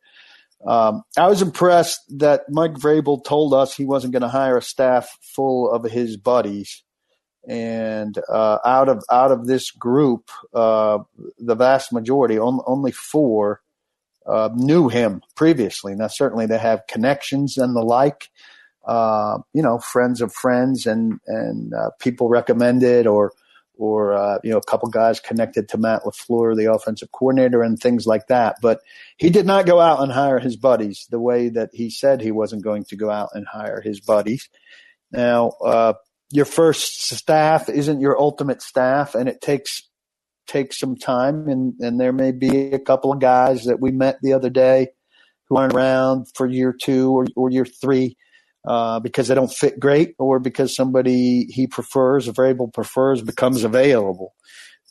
Um, 0.65 1.03
I 1.15 1.27
was 1.27 1.41
impressed 1.41 2.01
that 2.17 2.43
Mike 2.49 2.73
Vrabel 2.73 3.23
told 3.23 3.53
us 3.53 3.75
he 3.75 3.85
wasn't 3.85 4.13
going 4.13 4.23
to 4.23 4.27
hire 4.27 4.57
a 4.57 4.61
staff 4.61 5.07
full 5.21 5.69
of 5.69 5.83
his 5.83 6.17
buddies, 6.17 6.83
and 7.47 8.17
uh, 8.27 8.57
out 8.65 8.89
of 8.89 9.03
out 9.11 9.31
of 9.31 9.45
this 9.45 9.69
group, 9.69 10.31
uh, 10.55 10.97
the 11.37 11.53
vast 11.55 11.93
majority, 11.93 12.39
on, 12.39 12.59
only 12.65 12.91
four, 12.91 13.61
uh, 14.27 14.49
knew 14.53 14.89
him 14.89 15.21
previously. 15.35 15.95
Now, 15.95 16.07
certainly 16.07 16.45
they 16.45 16.57
have 16.57 16.87
connections 16.87 17.57
and 17.57 17.75
the 17.75 17.81
like. 17.81 18.29
Uh, 18.85 19.39
you 19.53 19.61
know, 19.61 19.79
friends 19.79 20.21
of 20.21 20.33
friends 20.33 20.85
and 20.85 21.19
and 21.27 21.73
uh, 21.73 21.89
people 21.99 22.29
recommended 22.29 23.05
or 23.05 23.33
or 23.77 24.13
uh, 24.13 24.39
you 24.43 24.51
know 24.51 24.57
a 24.57 24.63
couple 24.63 24.89
guys 24.89 25.19
connected 25.19 25.69
to 25.69 25.77
Matt 25.77 26.03
LaFleur, 26.03 26.55
the 26.55 26.71
offensive 26.71 27.11
coordinator, 27.11 27.61
and 27.61 27.79
things 27.79 28.05
like 28.05 28.27
that. 28.27 28.57
But 28.61 28.79
he 29.17 29.29
did 29.29 29.45
not 29.45 29.65
go 29.65 29.79
out 29.79 30.01
and 30.01 30.11
hire 30.11 30.39
his 30.39 30.55
buddies 30.55 31.05
the 31.09 31.19
way 31.19 31.49
that 31.49 31.69
he 31.73 31.89
said 31.89 32.21
he 32.21 32.31
wasn't 32.31 32.63
going 32.63 32.85
to 32.85 32.95
go 32.95 33.09
out 33.09 33.29
and 33.33 33.45
hire 33.45 33.81
his 33.81 33.99
buddies. 33.99 34.49
Now, 35.11 35.49
uh, 35.63 35.93
your 36.31 36.45
first 36.45 37.09
staff 37.09 37.69
isn't 37.69 38.01
your 38.01 38.19
ultimate 38.19 38.61
staff, 38.61 39.15
and 39.15 39.29
it 39.29 39.41
takes 39.41 39.87
takes 40.47 40.79
some 40.79 40.95
time. 40.95 41.47
And 41.47 41.73
and 41.79 41.99
there 41.99 42.13
may 42.13 42.31
be 42.31 42.71
a 42.71 42.79
couple 42.79 43.11
of 43.11 43.19
guys 43.19 43.65
that 43.65 43.79
we 43.79 43.91
met 43.91 44.17
the 44.21 44.33
other 44.33 44.49
day 44.49 44.89
who 45.49 45.57
aren't 45.57 45.73
around 45.73 46.27
for 46.35 46.47
year 46.47 46.73
two 46.73 47.11
or, 47.11 47.25
or 47.35 47.49
year 47.49 47.65
three 47.65 48.17
uh, 48.67 48.99
because 48.99 49.27
they 49.27 49.35
don't 49.35 49.53
fit 49.53 49.79
great 49.79 50.13
or 50.19 50.39
because 50.39 50.75
somebody 50.75 51.45
he 51.45 51.67
prefers, 51.67 52.27
Vrabel 52.27 52.73
prefers, 52.73 53.21
becomes 53.21 53.63
available. 53.63 54.33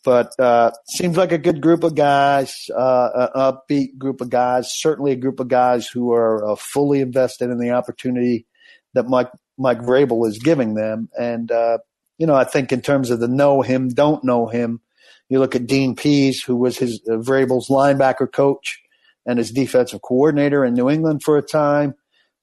But 0.05 0.39
uh, 0.39 0.71
seems 0.89 1.17
like 1.17 1.33
a 1.33 1.39
good 1.39 1.61
group 1.61 1.83
of 1.83 1.97
guys, 1.97 2.71
uh, 2.75 3.11
an 3.15 3.29
upbeat 3.35 3.99
group 3.99 4.21
of 4.21 4.31
guys, 4.31 4.73
certainly 4.73 5.13
a 5.13 5.17
group 5.17 5.41
of 5.41 5.49
guys 5.49 5.89
who 5.89 6.13
are 6.13 6.53
uh, 6.53 6.57
fully 6.57 7.01
invested 7.01 7.51
in 7.51 7.59
the 7.59 7.73
opportunity 7.73 8.47
that 8.95 9.09
Mike 9.09 9.31
Mike 9.59 9.81
Vrabel 9.81 10.27
is 10.29 10.39
giving 10.39 10.75
them. 10.75 11.09
And 11.19 11.51
uh, 11.51 11.79
you 12.19 12.27
know, 12.27 12.35
I 12.35 12.45
think 12.45 12.73
in 12.73 12.83
terms 12.83 13.11
of 13.11 13.21
the 13.21 13.29
know 13.29 13.63
him, 13.63 13.89
don't 13.89 14.23
know 14.25 14.47
him, 14.47 14.81
you 15.29 15.39
look 15.39 15.55
at 15.55 15.67
Dean 15.67 15.97
Pees, 15.97 16.43
who 16.43 16.57
was 16.57 16.79
his 16.79 17.01
uh, 17.09 17.15
Vrabel's 17.15 17.69
linebacker 17.69 18.31
coach 18.31 18.81
and 19.27 19.39
his 19.39 19.51
defensive 19.51 20.03
coordinator 20.03 20.65
in 20.65 20.75
New 20.75 20.89
England 20.89 21.23
for 21.23 21.37
a 21.37 21.43
time. 21.43 21.95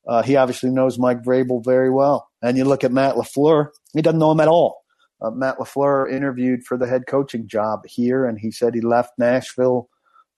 Uh, 0.05 0.21
he 0.21 0.35
obviously 0.35 0.69
knows 0.69 0.99
Mike 0.99 1.23
Vrabel 1.23 1.63
very 1.63 1.89
well. 1.89 2.29
And 2.41 2.57
you 2.57 2.65
look 2.65 2.83
at 2.83 2.91
Matt 2.91 3.15
LaFleur, 3.15 3.69
he 3.93 4.01
doesn't 4.01 4.19
know 4.19 4.31
him 4.31 4.41
at 4.41 4.49
all. 4.49 4.83
Uh, 5.21 5.31
Matt 5.31 5.57
LaFleur 5.57 6.11
interviewed 6.11 6.65
for 6.65 6.77
the 6.77 6.87
head 6.87 7.03
coaching 7.07 7.47
job 7.47 7.85
here, 7.85 8.25
and 8.25 8.37
he 8.37 8.51
said 8.51 8.75
he 8.75 8.81
left 8.81 9.13
Nashville, 9.17 9.89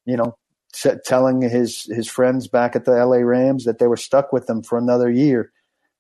you 0.06 0.16
know, 0.16 0.38
telling 1.04 1.42
his, 1.42 1.84
his 1.86 2.08
friends 2.08 2.48
back 2.48 2.76
at 2.76 2.86
the 2.86 2.92
LA 2.92 3.18
Rams 3.18 3.66
that 3.66 3.80
they 3.80 3.88
were 3.88 3.98
stuck 3.98 4.32
with 4.32 4.48
him 4.48 4.62
for 4.62 4.78
another 4.78 5.10
year. 5.10 5.52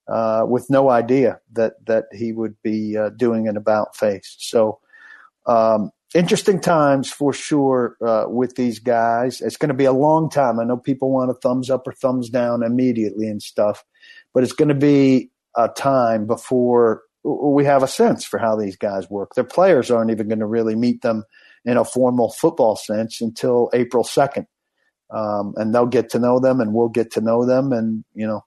Uh, 0.07 0.45
with 0.47 0.69
no 0.69 0.91
idea 0.91 1.39
that 1.51 1.83
that 1.87 2.05
he 2.13 2.31
would 2.31 2.55
be 2.61 2.95
uh, 2.95 3.09
doing 3.09 3.47
an 3.47 3.57
about 3.57 3.95
face. 3.95 4.35
So 4.37 4.77
um, 5.47 5.89
interesting 6.13 6.59
times 6.61 7.11
for 7.11 7.33
sure 7.33 7.97
uh, 8.05 8.25
with 8.27 8.55
these 8.55 8.79
guys. 8.79 9.41
It's 9.41 9.57
going 9.57 9.69
to 9.69 9.75
be 9.75 9.85
a 9.85 9.91
long 9.91 10.29
time. 10.29 10.59
I 10.59 10.63
know 10.63 10.77
people 10.77 11.11
want 11.11 11.31
a 11.31 11.33
thumbs 11.33 11.69
up 11.69 11.87
or 11.87 11.93
thumbs 11.93 12.29
down 12.29 12.63
immediately 12.63 13.27
and 13.27 13.41
stuff, 13.41 13.83
but 14.33 14.43
it's 14.43 14.53
going 14.53 14.69
to 14.69 14.75
be 14.75 15.31
a 15.57 15.69
time 15.69 16.27
before 16.27 17.03
we 17.23 17.65
have 17.65 17.81
a 17.81 17.87
sense 17.87 18.23
for 18.23 18.37
how 18.37 18.55
these 18.55 18.77
guys 18.77 19.09
work. 19.09 19.33
Their 19.35 19.43
players 19.43 19.89
aren't 19.89 20.11
even 20.11 20.27
going 20.27 20.39
to 20.39 20.45
really 20.45 20.75
meet 20.75 21.01
them 21.01 21.23
in 21.65 21.77
a 21.77 21.85
formal 21.85 22.31
football 22.31 22.75
sense 22.75 23.19
until 23.19 23.69
April 23.73 24.03
2nd. 24.03 24.45
Um, 25.11 25.53
and 25.57 25.73
they'll 25.73 25.85
get 25.85 26.09
to 26.11 26.19
know 26.19 26.39
them 26.39 26.61
and 26.61 26.73
we'll 26.73 26.89
get 26.89 27.11
to 27.13 27.21
know 27.21 27.45
them. 27.45 27.71
And, 27.71 28.03
you 28.13 28.27
know, 28.27 28.43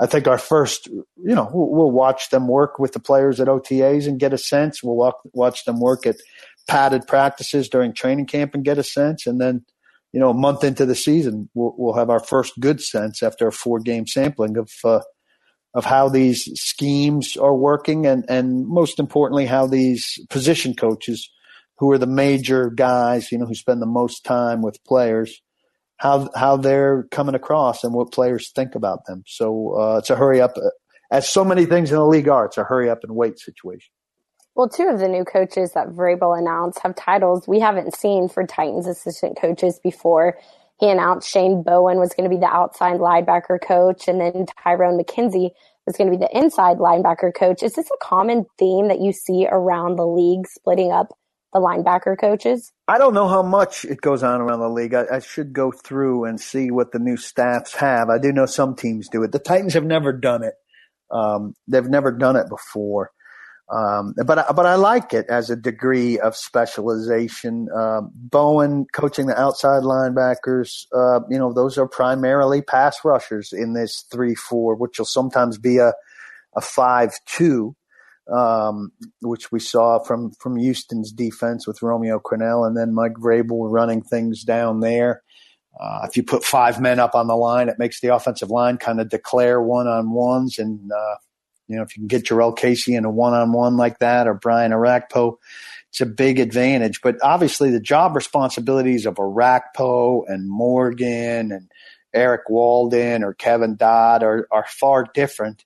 I 0.00 0.06
think 0.06 0.26
our 0.26 0.38
first, 0.38 0.86
you 0.86 1.34
know, 1.34 1.50
we'll, 1.52 1.68
we'll 1.68 1.90
watch 1.90 2.30
them 2.30 2.48
work 2.48 2.78
with 2.78 2.92
the 2.92 3.00
players 3.00 3.40
at 3.40 3.48
OTAs 3.48 4.06
and 4.06 4.18
get 4.18 4.32
a 4.32 4.38
sense. 4.38 4.82
We'll 4.82 4.96
walk, 4.96 5.20
watch 5.32 5.64
them 5.64 5.80
work 5.80 6.06
at 6.06 6.16
padded 6.68 7.06
practices 7.06 7.68
during 7.68 7.92
training 7.92 8.26
camp 8.26 8.54
and 8.54 8.64
get 8.64 8.78
a 8.78 8.82
sense. 8.82 9.26
And 9.26 9.40
then, 9.40 9.64
you 10.12 10.20
know, 10.20 10.30
a 10.30 10.34
month 10.34 10.64
into 10.64 10.86
the 10.86 10.94
season, 10.94 11.48
we'll, 11.54 11.74
we'll 11.76 11.94
have 11.94 12.10
our 12.10 12.20
first 12.20 12.58
good 12.60 12.80
sense 12.80 13.22
after 13.22 13.46
a 13.46 13.52
four 13.52 13.80
game 13.80 14.06
sampling 14.06 14.56
of, 14.56 14.70
uh, 14.84 15.00
of 15.74 15.84
how 15.84 16.08
these 16.08 16.44
schemes 16.60 17.36
are 17.36 17.54
working 17.54 18.06
and, 18.06 18.24
and 18.28 18.66
most 18.66 18.98
importantly, 18.98 19.46
how 19.46 19.66
these 19.66 20.18
position 20.28 20.74
coaches 20.74 21.30
who 21.78 21.90
are 21.92 21.98
the 21.98 22.06
major 22.06 22.70
guys, 22.70 23.32
you 23.32 23.38
know, 23.38 23.46
who 23.46 23.54
spend 23.54 23.80
the 23.80 23.86
most 23.86 24.24
time 24.24 24.62
with 24.62 24.82
players, 24.84 25.40
how, 25.96 26.28
how 26.34 26.56
they're 26.56 27.04
coming 27.10 27.34
across 27.34 27.84
and 27.84 27.94
what 27.94 28.12
players 28.12 28.50
think 28.50 28.74
about 28.74 29.06
them. 29.06 29.22
So, 29.26 29.80
uh, 29.80 29.98
it's 29.98 30.10
a 30.10 30.16
hurry 30.16 30.40
up, 30.40 30.56
as 31.10 31.28
so 31.28 31.44
many 31.44 31.66
things 31.66 31.90
in 31.90 31.96
the 31.96 32.06
league 32.06 32.28
are, 32.28 32.46
it's 32.46 32.58
a 32.58 32.64
hurry 32.64 32.90
up 32.90 33.02
and 33.02 33.14
wait 33.14 33.38
situation. 33.38 33.92
Well, 34.54 34.68
two 34.68 34.88
of 34.88 34.98
the 34.98 35.08
new 35.08 35.24
coaches 35.24 35.72
that 35.72 35.88
Vrabel 35.88 36.38
announced 36.38 36.80
have 36.82 36.96
titles 36.96 37.46
we 37.46 37.60
haven't 37.60 37.94
seen 37.94 38.28
for 38.28 38.44
Titans 38.46 38.86
assistant 38.86 39.38
coaches 39.40 39.80
before. 39.82 40.38
He 40.78 40.88
announced 40.88 41.28
Shane 41.28 41.62
Bowen 41.62 41.98
was 41.98 42.14
going 42.14 42.28
to 42.28 42.34
be 42.34 42.40
the 42.40 42.46
outside 42.46 43.00
linebacker 43.00 43.58
coach, 43.62 44.08
and 44.08 44.20
then 44.20 44.46
Tyrone 44.62 44.98
McKenzie 44.98 45.50
was 45.86 45.96
going 45.96 46.10
to 46.10 46.16
be 46.16 46.24
the 46.24 46.36
inside 46.36 46.78
linebacker 46.78 47.34
coach. 47.34 47.62
Is 47.62 47.74
this 47.74 47.90
a 47.90 48.04
common 48.04 48.46
theme 48.58 48.88
that 48.88 49.00
you 49.00 49.12
see 49.12 49.46
around 49.50 49.96
the 49.96 50.06
league 50.06 50.46
splitting 50.46 50.90
up 50.90 51.08
the 51.52 51.60
linebacker 51.60 52.18
coaches? 52.18 52.72
I 52.88 52.98
don't 52.98 53.14
know 53.14 53.28
how 53.28 53.42
much 53.42 53.84
it 53.84 54.00
goes 54.00 54.22
on 54.22 54.40
around 54.40 54.60
the 54.60 54.68
league. 54.68 54.94
I, 54.94 55.04
I, 55.12 55.18
should 55.18 55.52
go 55.52 55.72
through 55.72 56.24
and 56.24 56.40
see 56.40 56.70
what 56.70 56.92
the 56.92 56.98
new 56.98 57.16
staffs 57.16 57.74
have. 57.74 58.08
I 58.08 58.18
do 58.18 58.32
know 58.32 58.46
some 58.46 58.74
teams 58.74 59.08
do 59.08 59.22
it. 59.22 59.32
The 59.32 59.38
Titans 59.38 59.74
have 59.74 59.84
never 59.84 60.12
done 60.12 60.44
it. 60.44 60.54
Um, 61.10 61.54
they've 61.68 61.88
never 61.88 62.12
done 62.12 62.36
it 62.36 62.48
before. 62.48 63.10
Um, 63.70 64.14
but 64.26 64.54
but 64.56 64.66
I 64.66 64.74
like 64.74 65.14
it 65.14 65.26
as 65.28 65.48
a 65.48 65.56
degree 65.56 66.18
of 66.18 66.34
specialization. 66.34 67.68
Uh, 67.74 68.00
Bowen 68.12 68.86
coaching 68.92 69.26
the 69.26 69.40
outside 69.40 69.84
linebackers, 69.84 70.86
uh, 70.92 71.20
you 71.30 71.38
know, 71.38 71.52
those 71.52 71.78
are 71.78 71.86
primarily 71.86 72.62
pass 72.62 72.98
rushers 73.04 73.52
in 73.52 73.74
this 73.74 74.04
three 74.10 74.34
four, 74.34 74.74
which 74.74 74.98
will 74.98 75.06
sometimes 75.06 75.56
be 75.56 75.78
a 75.78 75.92
a 76.56 76.60
five 76.60 77.12
two, 77.26 77.76
um, 78.32 78.90
which 79.22 79.52
we 79.52 79.60
saw 79.60 80.00
from 80.00 80.32
from 80.32 80.56
Houston's 80.56 81.12
defense 81.12 81.64
with 81.64 81.80
Romeo 81.80 82.18
Crennel, 82.18 82.66
and 82.66 82.76
then 82.76 82.92
Mike 82.92 83.14
Vrabel 83.14 83.70
running 83.70 84.02
things 84.02 84.42
down 84.42 84.80
there. 84.80 85.22
Uh, 85.80 86.00
if 86.08 86.16
you 86.16 86.24
put 86.24 86.44
five 86.44 86.80
men 86.80 86.98
up 86.98 87.14
on 87.14 87.28
the 87.28 87.36
line, 87.36 87.68
it 87.68 87.78
makes 87.78 88.00
the 88.00 88.12
offensive 88.12 88.50
line 88.50 88.76
kind 88.78 89.00
of 89.00 89.08
declare 89.08 89.62
one 89.62 89.86
on 89.86 90.10
ones 90.10 90.58
and 90.58 90.90
uh, 90.90 91.14
you 91.70 91.76
know, 91.76 91.82
if 91.82 91.96
you 91.96 92.00
can 92.00 92.08
get 92.08 92.24
Jurrell 92.24 92.56
Casey 92.56 92.96
in 92.96 93.04
a 93.04 93.10
one 93.10 93.32
on 93.32 93.52
one 93.52 93.76
like 93.76 94.00
that 94.00 94.26
or 94.26 94.34
Brian 94.34 94.72
Orakpo, 94.72 95.36
it's 95.90 96.00
a 96.00 96.06
big 96.06 96.40
advantage. 96.40 97.00
But 97.00 97.16
obviously, 97.22 97.70
the 97.70 97.80
job 97.80 98.16
responsibilities 98.16 99.06
of 99.06 99.14
Orakpo 99.14 100.24
and 100.26 100.50
Morgan 100.50 101.52
and 101.52 101.70
Erik 102.12 102.50
Walden 102.50 103.22
or 103.22 103.34
Kevin 103.34 103.76
Dodd 103.76 104.24
are, 104.24 104.48
are 104.50 104.66
far 104.66 105.06
different 105.14 105.64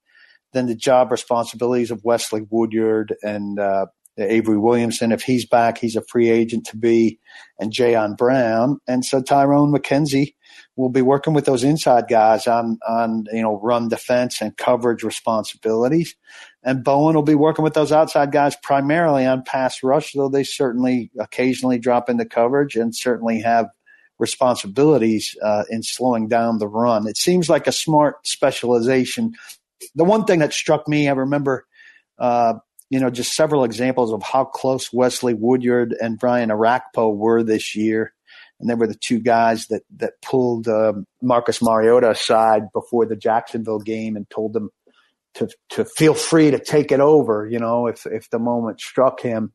than 0.53 0.67
the 0.67 0.75
job 0.75 1.11
responsibilities 1.11 1.91
of 1.91 2.05
Wesley 2.05 2.47
Woodyard 2.51 3.15
and 3.23 3.59
uh, 3.59 3.87
Avery 4.19 4.59
Williamson. 4.59 5.13
If 5.13 5.23
he's 5.23 5.47
back, 5.47 5.79
he's 5.79 5.97
a 5.97 6.03
free 6.03 6.31
agent 6.31 6.67
to 6.67 6.77
be, 6.77 7.19
and 7.59 7.73
Jayon 7.73 8.17
Brown. 8.17 8.79
And 8.87 9.05
so 9.05 9.23
Tyrone 9.23 9.73
McKenzie 9.73 10.35
will 10.77 10.89
be 10.89 11.03
working 11.03 11.35
with 11.35 11.45
those 11.45 11.65
inside 11.65 12.07
guys 12.09 12.47
on 12.47 12.79
on 12.89 13.25
you 13.33 13.43
know 13.43 13.61
run 13.61 13.89
defense 13.89 14.41
and 14.41 14.57
coverage 14.57 15.03
responsibilities, 15.03 16.15
and 16.63 16.85
Bowen 16.85 17.15
will 17.15 17.23
be 17.23 17.35
working 17.35 17.63
with 17.63 17.75
those 17.75 17.93
outside 17.93 18.33
guys 18.33 18.57
primarily 18.63 19.27
on 19.27 19.43
pass 19.43 19.83
rush, 19.83 20.13
though 20.13 20.29
they 20.29 20.45
certainly 20.45 21.11
occasionally 21.19 21.79
drop 21.79 22.09
into 22.09 22.25
coverage 22.25 22.77
and 22.77 22.95
certainly 22.95 23.41
have 23.41 23.69
responsibilities 24.19 25.37
uh, 25.43 25.65
in 25.71 25.83
slowing 25.83 26.29
down 26.29 26.59
the 26.59 26.69
run. 26.69 27.09
It 27.09 27.17
seems 27.17 27.51
like 27.51 27.67
a 27.67 27.73
smart 27.73 28.27
specialization. 28.27 29.35
The 29.97 30.05
one 30.05 30.25
thing 30.25 30.39
that 30.39 30.53
struck 30.53 30.87
me, 30.89 31.09
I 31.09 31.13
remember. 31.13 31.67
Uh, 32.17 32.55
you 32.91 33.01
know, 33.01 33.11
just 33.11 33.35
several 33.35 33.65
examples 33.65 34.13
of 34.13 34.23
how 34.23 34.45
close 34.45 34.93
Wesley 34.93 35.35
Woodyard 35.35 35.97
and 36.01 36.19
Brian 36.19 36.51
Orakpo 36.51 37.15
were 37.17 37.43
this 37.43 37.75
year 37.75 38.15
and 38.61 38.69
they 38.69 38.75
were 38.75 38.87
the 38.87 38.95
two 38.95 39.19
guys 39.19 39.67
that 39.69 39.83
that 39.97 40.15
pulled 40.23 40.69
um, 40.69 41.07
Marcus 41.23 41.61
Mariota 41.63 42.11
aside 42.11 42.73
before 42.73 43.07
the 43.07 43.17
Jacksonville 43.17 43.79
game 43.79 44.17
and 44.17 44.29
told 44.31 44.53
them 44.53 44.71
to 45.35 45.49
to 45.71 45.85
feel 45.85 46.15
free 46.15 46.51
to 46.51 46.59
take 46.59 46.93
it 46.93 47.01
over. 47.01 47.47
You 47.47 47.59
know, 47.59 47.87
if 47.87 48.07
if 48.07 48.31
the 48.31 48.39
moment 48.39 48.81
struck 48.81 49.21
him, 49.21 49.53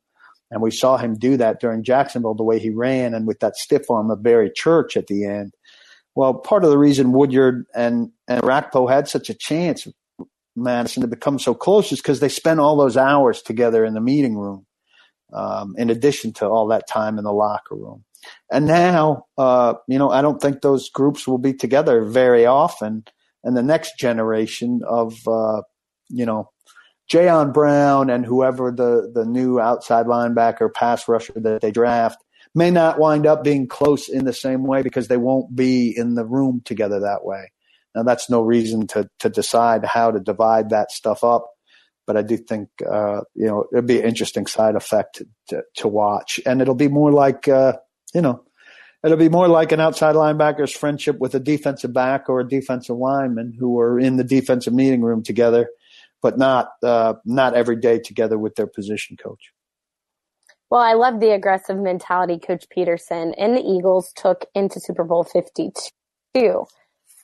and 0.51 0.62
we 0.62 0.71
saw 0.71 0.98
him 0.98 1.17
do 1.17 1.38
that 1.38 1.59
during 1.59 1.83
Jacksonville, 1.83 2.36
the 2.36 2.43
way 2.43 2.59
he 2.59 2.69
ran 2.69 3.13
and 3.13 3.25
with 3.25 3.39
that 3.39 3.55
stiff 3.55 3.89
arm 3.89 4.12
of 4.12 4.24
Barry 4.24 4.51
Church 4.53 4.98
at 4.98 5.07
the 5.07 5.25
end. 5.25 5.53
Well, 6.15 6.33
part 6.33 6.63
of 6.63 6.69
the 6.69 6.77
reason 6.77 7.13
Woodyard 7.13 7.65
and 7.74 8.12
and 8.27 8.41
Rakpo 8.41 8.89
had 8.89 9.07
such 9.07 9.29
a 9.29 9.33
chance, 9.36 9.88
Madison, 10.63 11.01
to 11.01 11.07
become 11.07 11.39
so 11.39 11.53
close 11.53 11.91
is 11.91 11.99
because 11.99 12.19
they 12.19 12.29
spent 12.29 12.59
all 12.59 12.77
those 12.77 12.97
hours 12.97 13.41
together 13.41 13.85
in 13.85 13.93
the 13.93 14.01
meeting 14.01 14.35
room 14.37 14.65
um, 15.33 15.75
in 15.77 15.89
addition 15.89 16.33
to 16.33 16.47
all 16.47 16.67
that 16.67 16.87
time 16.87 17.17
in 17.17 17.23
the 17.23 17.33
locker 17.33 17.75
room. 17.75 18.03
And 18.51 18.65
now, 18.65 19.25
uh, 19.37 19.75
you 19.87 19.97
know, 19.97 20.09
I 20.09 20.21
don't 20.21 20.41
think 20.41 20.61
those 20.61 20.89
groups 20.89 21.27
will 21.27 21.37
be 21.37 21.53
together 21.53 22.03
very 22.03 22.45
often. 22.45 23.05
And 23.43 23.55
the 23.55 23.63
next 23.63 23.97
generation 23.97 24.81
of, 24.87 25.15
uh, 25.27 25.61
you 26.09 26.25
know, 26.25 26.49
Jayon 27.11 27.53
Brown 27.53 28.09
and 28.09 28.25
whoever 28.25 28.71
the, 28.71 29.11
the 29.13 29.25
new 29.25 29.59
outside 29.59 30.05
linebacker 30.05 30.71
pass 30.73 31.07
rusher 31.07 31.33
that 31.35 31.61
they 31.61 31.71
draft 31.71 32.23
may 32.53 32.71
not 32.71 32.99
wind 32.99 33.25
up 33.25 33.43
being 33.43 33.67
close 33.67 34.09
in 34.09 34.25
the 34.25 34.33
same 34.33 34.63
way 34.63 34.81
because 34.81 35.07
they 35.07 35.17
won't 35.17 35.55
be 35.55 35.93
in 35.95 36.15
the 36.15 36.25
room 36.25 36.61
together 36.65 36.99
that 36.99 37.23
way. 37.23 37.51
Now 37.96 38.03
that's 38.03 38.29
no 38.29 38.41
reason 38.41 38.88
to, 38.88 39.10
to 39.19 39.29
decide 39.29 39.86
how 39.86 40.12
to 40.12 40.19
divide 40.19 40.69
that 40.69 40.91
stuff 40.91 41.24
up. 41.24 41.50
But 42.05 42.17
I 42.17 42.22
do 42.24 42.38
think, 42.38 42.69
uh, 42.89 43.22
you 43.36 43.46
know, 43.46 43.65
it'll 43.72 43.86
be 43.86 44.00
an 44.00 44.08
interesting 44.08 44.48
side 44.48 44.75
effect 44.75 45.22
to, 45.50 45.63
to 45.75 45.88
watch. 45.88 46.39
And 46.46 46.62
it'll 46.62 46.75
be 46.75 46.88
more 46.88 47.12
like, 47.12 47.48
uh, 47.48 47.74
you 48.13 48.22
know, 48.22 48.43
it'll 49.03 49.17
be 49.17 49.29
more 49.29 49.48
like 49.48 49.72
an 49.72 49.79
outside 49.79 50.15
linebacker's 50.15 50.72
friendship 50.72 51.19
with 51.19 51.36
a 51.36 51.39
defensive 51.39 51.93
back 51.93 52.27
or 52.27 52.39
a 52.39 52.48
defensive 52.48 52.98
lineman 52.98 53.53
who 53.58 53.79
are 53.79 54.00
in 54.00 54.17
the 54.17 54.24
defensive 54.24 54.74
meeting 54.74 55.01
room 55.01 55.24
together, 55.24 55.69
but 56.22 56.38
not 56.38 56.72
uh, 56.84 57.13
not 57.25 57.53
every 57.53 57.75
day 57.75 58.00
together 58.00 58.38
with 58.38 58.55
their 58.55 58.67
position 58.67 59.15
coach. 59.15 59.51
Well, 60.69 60.81
I 60.81 60.93
love 60.93 61.19
the 61.19 61.31
aggressive 61.31 61.77
mentality 61.77 62.38
Coach 62.38 62.65
Pederson 62.75 63.34
and 63.38 63.55
the 63.55 63.62
Eagles 63.62 64.13
took 64.15 64.46
into 64.53 64.79
Super 64.79 65.03
Bowl 65.03 65.24
52. 65.24 66.65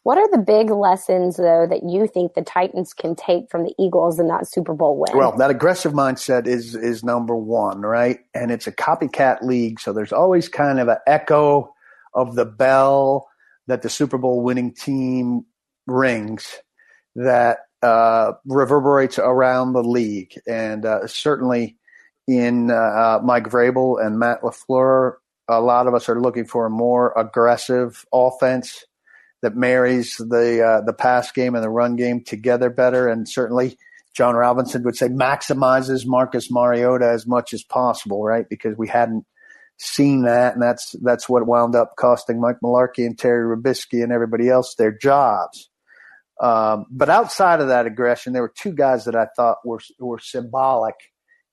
What 0.06 0.20
are 0.20 0.30
the 0.30 0.38
big 0.38 0.70
lessons, 0.70 1.38
though, 1.38 1.66
that 1.68 1.82
you 1.82 2.06
think 2.06 2.36
the 2.36 2.44
Titans 2.44 2.94
can 2.94 3.16
take 3.16 3.50
from 3.50 3.64
the 3.64 3.74
Eagles 3.80 4.20
in 4.20 4.28
that 4.28 4.48
Super 4.48 4.76
Bowl 4.76 5.00
win? 5.00 5.18
Well, 5.18 5.36
that 5.38 5.50
aggressive 5.50 5.94
mindset 5.94 6.46
is 6.46 6.76
is 6.76 7.04
number 7.04 7.36
one, 7.36 7.82
right? 7.82 8.20
And 8.36 8.52
it's 8.52 8.68
a 8.68 8.72
copycat 8.72 9.42
league, 9.42 9.80
so 9.80 9.94
there's 9.94 10.14
always 10.14 10.48
kind 10.48 10.80
of 10.80 10.90
an 10.90 10.98
echo 11.08 11.74
of 12.14 12.36
the 12.36 12.46
bell 12.46 13.28
that 13.66 13.82
the 13.82 13.90
Super 13.90 14.20
Bowl 14.20 14.44
winning 14.44 14.76
team 14.76 15.44
rings 15.88 16.54
that 17.16 17.62
uh, 17.82 18.34
reverberates 18.46 19.18
around 19.18 19.74
the 19.74 19.84
league, 19.84 20.40
and 20.48 20.86
uh, 20.86 21.08
certainly 21.08 21.78
in 22.28 22.70
uh, 22.70 23.22
Mike 23.24 23.46
Vrabel 23.46 24.06
and 24.06 24.20
Matt 24.20 24.44
LaFleur, 24.44 25.14
a 25.48 25.62
lot 25.62 25.88
of 25.88 25.96
us 25.96 26.08
are 26.10 26.22
looking 26.22 26.46
for 26.46 26.68
a 26.68 26.70
more 26.70 27.12
aggressive 27.18 28.06
offense 28.14 28.86
that 29.46 29.56
marries 29.56 30.16
the 30.18 30.64
uh, 30.64 30.82
the 30.82 30.94
pass 30.94 31.32
game 31.32 31.54
and 31.54 31.64
the 31.64 31.70
run 31.70 31.96
game 31.96 32.24
together 32.24 32.72
better. 32.72 33.08
And 33.08 33.30
certainly, 33.30 33.78
Jon 34.16 34.34
Robinson 34.34 34.82
would 34.84 34.98
say 34.98 35.08
maximizes 35.08 36.04
Marcus 36.08 36.50
Mariota 36.50 37.08
as 37.08 37.28
much 37.28 37.54
as 37.54 37.64
possible, 37.64 38.24
right? 38.24 38.50
Because 38.50 38.76
we 38.76 38.88
hadn't 38.88 39.24
seen 39.78 40.24
that, 40.24 40.56
and 40.56 40.64
that's 40.64 40.96
that's 41.04 41.30
what 41.30 41.46
wound 41.46 41.76
up 41.76 41.94
costing 41.96 42.42
Mike 42.42 42.58
Mularkey 42.64 43.06
and 43.06 43.20
Terry 43.20 43.56
Robiskie 43.56 44.02
and 44.02 44.12
everybody 44.12 44.50
else 44.50 44.74
their 44.74 44.92
jobs. 44.92 45.70
Um, 46.42 46.88
but 46.90 47.10
outside 47.10 47.62
of 47.62 47.68
that 47.68 47.86
aggression, 47.86 48.34
there 48.34 48.42
were 48.42 48.54
two 48.58 48.74
guys 48.74 49.06
that 49.06 49.16
I 49.16 49.28
thought 49.36 49.58
were 49.64 49.80
were 50.00 50.20
symbolic 50.20 50.96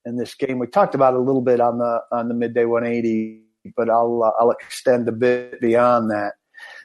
in 0.06 0.16
this 0.16 0.34
game. 0.34 0.58
We 0.58 0.66
talked 0.66 0.94
about 0.94 1.12
it 1.12 1.20
a 1.20 1.22
little 1.22 1.42
bit 1.42 1.60
on 1.60 1.76
the 1.76 2.00
on 2.10 2.28
the 2.28 2.34
midday 2.34 2.64
180, 2.64 3.42
but 3.76 3.90
I'll 3.90 4.22
uh, 4.22 4.30
I'll 4.42 4.50
extend 4.50 5.10
a 5.10 5.12
bit 5.12 5.60
beyond 5.60 6.10
that. 6.10 6.32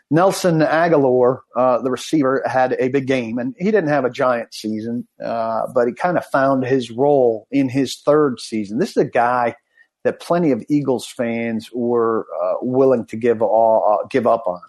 Nelson 0.09 0.59
Agholor, 0.59 1.39
uh, 1.55 1.81
the 1.81 1.91
receiver, 1.91 2.41
had 2.45 2.75
a 2.79 2.87
big 2.87 3.07
game, 3.07 3.37
and 3.37 3.53
he 3.57 3.65
didn't 3.65 3.89
have 3.89 4.05
a 4.05 4.09
giant 4.09 4.53
season, 4.53 5.05
uh, 5.23 5.63
but 5.73 5.87
he 5.87 5.93
kind 5.93 6.17
of 6.17 6.25
found 6.25 6.65
his 6.65 6.89
role 6.89 7.45
in 7.51 7.67
his 7.67 7.97
third 7.97 8.39
season. 8.39 8.79
This 8.79 8.91
is 8.91 8.97
a 8.97 9.05
guy 9.05 9.55
that 10.05 10.21
plenty 10.21 10.51
of 10.51 10.63
Eagles 10.69 11.05
fans 11.05 11.69
were 11.73 12.25
uh, 12.41 12.53
willing 12.61 13.05
to 13.07 13.17
give 13.17 13.41
all, 13.41 13.99
uh, 14.01 14.07
give 14.07 14.25
up 14.25 14.43
on. 14.47 14.61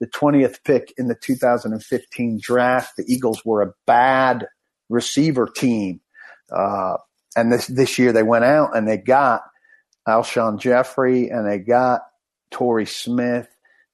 The 0.00 0.06
20th 0.06 0.64
pick 0.64 0.94
in 0.96 1.08
the 1.08 1.14
2015 1.14 2.40
draft, 2.40 2.96
the 2.96 3.04
Eagles 3.06 3.44
were 3.44 3.60
a 3.60 3.74
bad 3.86 4.46
receiver 4.88 5.46
team, 5.46 6.00
uh, 6.50 6.96
and 7.36 7.52
this 7.52 7.66
this 7.66 7.98
year 7.98 8.12
they 8.12 8.22
went 8.22 8.44
out 8.44 8.74
and 8.74 8.88
they 8.88 8.96
got 8.96 9.42
Alshon 10.08 10.58
Jeffery 10.58 11.28
and 11.28 11.46
they 11.46 11.58
got 11.58 12.00
Torrey 12.50 12.86
Smith 12.86 13.48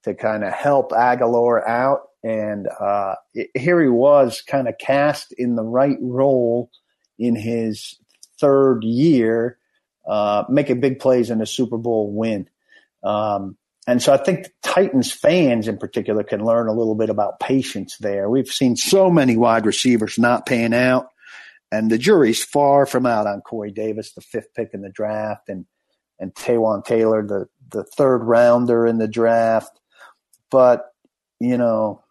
to 0.06 0.14
kind 0.14 0.44
of 0.44 0.52
help 0.52 0.92
Agholor 0.92 1.66
out. 1.68 2.02
And 2.22 2.68
uh, 2.68 3.16
it, 3.34 3.50
here 3.54 3.82
he 3.82 3.88
was 3.88 4.40
kind 4.40 4.68
of 4.68 4.78
cast 4.78 5.32
in 5.36 5.56
the 5.56 5.64
right 5.64 5.98
role 6.00 6.70
in 7.18 7.34
his 7.34 7.98
third 8.40 8.84
year, 8.84 9.58
uh, 10.08 10.44
making 10.48 10.80
big 10.80 11.00
plays 11.00 11.30
in 11.30 11.42
a 11.42 11.46
Super 11.46 11.76
Bowl 11.76 12.12
win. 12.12 12.48
Um, 13.02 13.56
and 13.88 14.00
so 14.00 14.12
I 14.12 14.16
think 14.16 14.46
Titans 14.62 15.12
fans 15.12 15.66
in 15.66 15.76
particular 15.76 16.22
can 16.22 16.44
learn 16.44 16.68
a 16.68 16.72
little 16.72 16.94
bit 16.94 17.10
about 17.10 17.40
patience 17.40 17.96
there. 17.98 18.30
We've 18.30 18.48
seen 18.48 18.76
so 18.76 19.10
many 19.10 19.36
wide 19.36 19.66
receivers 19.66 20.18
not 20.18 20.46
paying 20.46 20.74
out, 20.74 21.08
and 21.72 21.90
the 21.90 21.98
jury's 21.98 22.44
far 22.44 22.86
from 22.86 23.06
out 23.06 23.26
on 23.26 23.40
Corey 23.40 23.72
Davis, 23.72 24.12
the 24.12 24.20
fifth 24.20 24.54
pick 24.54 24.70
in 24.72 24.82
the 24.82 24.88
draft, 24.88 25.48
and 25.48 25.66
and 26.18 26.34
Taywan 26.34 26.84
Taylor, 26.84 27.24
the 27.24 27.46
the 27.70 27.84
third 27.84 28.18
rounder 28.18 28.86
in 28.86 28.98
the 28.98 29.08
draft 29.08 29.80
but 30.50 30.92
you 31.40 31.58
know, 31.58 32.02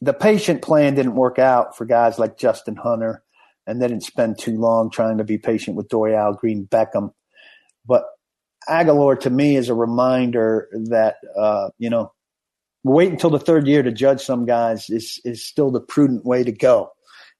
the 0.00 0.12
patient 0.12 0.62
plan 0.62 0.94
didn't 0.94 1.14
work 1.14 1.38
out 1.38 1.76
for 1.76 1.84
guys 1.84 2.18
like 2.18 2.38
Justin 2.38 2.76
Hunter, 2.76 3.22
and 3.66 3.80
they 3.80 3.88
didn't 3.88 4.04
spend 4.04 4.38
too 4.38 4.58
long 4.58 4.90
trying 4.90 5.18
to 5.18 5.24
be 5.24 5.38
patient 5.38 5.76
with 5.76 5.88
Dorial 5.88 6.38
Green 6.38 6.66
Beckham. 6.66 7.12
But 7.86 8.04
Agholor 8.68 9.18
to 9.20 9.30
me 9.30 9.56
is 9.56 9.68
a 9.68 9.74
reminder 9.74 10.68
that 10.90 11.16
uh, 11.36 11.70
you 11.78 11.90
know, 11.90 12.12
wait 12.84 13.10
until 13.10 13.30
the 13.30 13.38
third 13.38 13.66
year 13.66 13.82
to 13.82 13.92
judge 13.92 14.22
some 14.22 14.46
guys 14.46 14.88
is 14.90 15.20
is 15.24 15.44
still 15.44 15.70
the 15.70 15.80
prudent 15.80 16.24
way 16.24 16.44
to 16.44 16.52
go. 16.52 16.92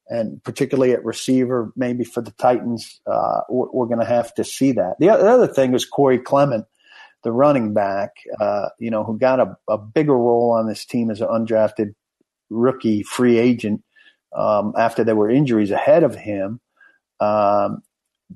And 0.08 0.42
particularly 0.42 0.92
at 0.92 1.04
receiver, 1.04 1.72
maybe 1.76 2.02
for 2.02 2.20
the 2.20 2.32
Titans, 2.32 3.00
uh, 3.06 3.42
we're, 3.48 3.70
we're 3.70 3.86
going 3.86 4.00
to 4.00 4.04
have 4.04 4.34
to 4.34 4.42
see 4.44 4.72
that. 4.72 4.96
The 4.98 5.08
other 5.08 5.46
thing 5.46 5.72
is 5.72 5.84
Corey 5.84 6.18
Clement 6.18 6.66
the 7.22 7.32
running 7.32 7.74
back, 7.74 8.10
uh, 8.40 8.68
you 8.78 8.90
know, 8.90 9.04
who 9.04 9.18
got 9.18 9.40
a, 9.40 9.56
a, 9.68 9.78
bigger 9.78 10.16
role 10.16 10.52
on 10.52 10.66
this 10.66 10.84
team 10.84 11.10
as 11.10 11.20
an 11.20 11.28
undrafted 11.28 11.94
rookie 12.48 13.02
free 13.02 13.38
agent 13.38 13.82
um, 14.34 14.72
after 14.76 15.04
there 15.04 15.16
were 15.16 15.30
injuries 15.30 15.70
ahead 15.70 16.02
of 16.02 16.14
him. 16.14 16.60
Um, 17.20 17.82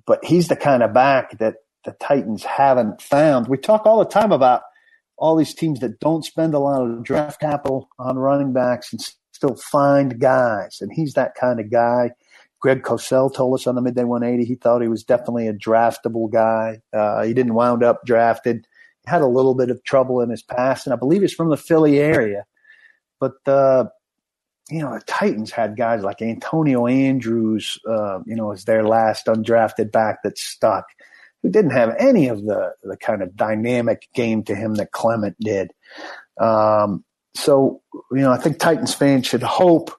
but 0.06 0.24
he's 0.24 0.48
the 0.48 0.56
kind 0.56 0.82
of 0.82 0.92
back 0.92 1.38
that 1.38 1.56
the 1.84 1.92
Titans 1.92 2.44
haven't 2.44 3.00
found. 3.00 3.48
We 3.48 3.56
talk 3.56 3.86
all 3.86 3.98
the 3.98 4.04
time 4.04 4.32
about 4.32 4.62
all 5.16 5.36
these 5.36 5.54
teams 5.54 5.80
that 5.80 6.00
don't 6.00 6.24
spend 6.24 6.54
a 6.54 6.58
lot 6.58 6.82
of 6.82 7.04
draft 7.04 7.40
capital 7.40 7.88
on 7.98 8.18
running 8.18 8.52
backs 8.52 8.92
and 8.92 9.00
still 9.32 9.56
find 9.56 10.18
guys. 10.18 10.78
And 10.80 10.92
he's 10.92 11.14
that 11.14 11.34
kind 11.34 11.60
of 11.60 11.70
guy. 11.70 12.10
Greg 12.60 12.82
Cosell 12.82 13.32
told 13.32 13.54
us 13.54 13.66
on 13.66 13.74
the 13.74 13.82
midday 13.82 14.04
180 14.04 14.48
he 14.48 14.54
thought 14.54 14.80
he 14.80 14.88
was 14.88 15.04
definitely 15.04 15.48
a 15.48 15.52
draftable 15.52 16.30
guy. 16.32 16.80
Uh, 16.92 17.22
he 17.22 17.34
didn't 17.34 17.54
wound 17.54 17.84
up 17.84 18.00
drafted 18.06 18.66
had 19.06 19.22
a 19.22 19.26
little 19.26 19.54
bit 19.54 19.70
of 19.70 19.82
trouble 19.84 20.20
in 20.20 20.30
his 20.30 20.42
past, 20.42 20.86
and 20.86 20.94
I 20.94 20.96
believe 20.96 21.22
he's 21.22 21.34
from 21.34 21.50
the 21.50 21.56
Philly 21.56 21.98
area. 21.98 22.44
But 23.20 23.34
uh, 23.46 23.86
you 24.70 24.80
know, 24.80 24.94
the 24.94 25.04
Titans 25.06 25.50
had 25.50 25.76
guys 25.76 26.02
like 26.02 26.22
Antonio 26.22 26.86
Andrews, 26.86 27.78
uh, 27.88 28.20
you 28.26 28.34
know, 28.34 28.52
as 28.52 28.64
their 28.64 28.84
last 28.84 29.26
undrafted 29.26 29.92
back 29.92 30.22
that 30.22 30.38
stuck, 30.38 30.86
who 31.42 31.50
didn't 31.50 31.72
have 31.72 31.94
any 31.98 32.28
of 32.28 32.44
the 32.44 32.72
the 32.82 32.96
kind 32.96 33.22
of 33.22 33.36
dynamic 33.36 34.08
game 34.14 34.42
to 34.44 34.54
him 34.54 34.74
that 34.76 34.92
Clement 34.92 35.36
did. 35.38 35.70
Um, 36.40 37.04
so, 37.36 37.82
you 38.12 38.20
know, 38.20 38.32
I 38.32 38.38
think 38.38 38.58
Titans 38.58 38.94
fans 38.94 39.26
should 39.26 39.42
hope 39.42 39.90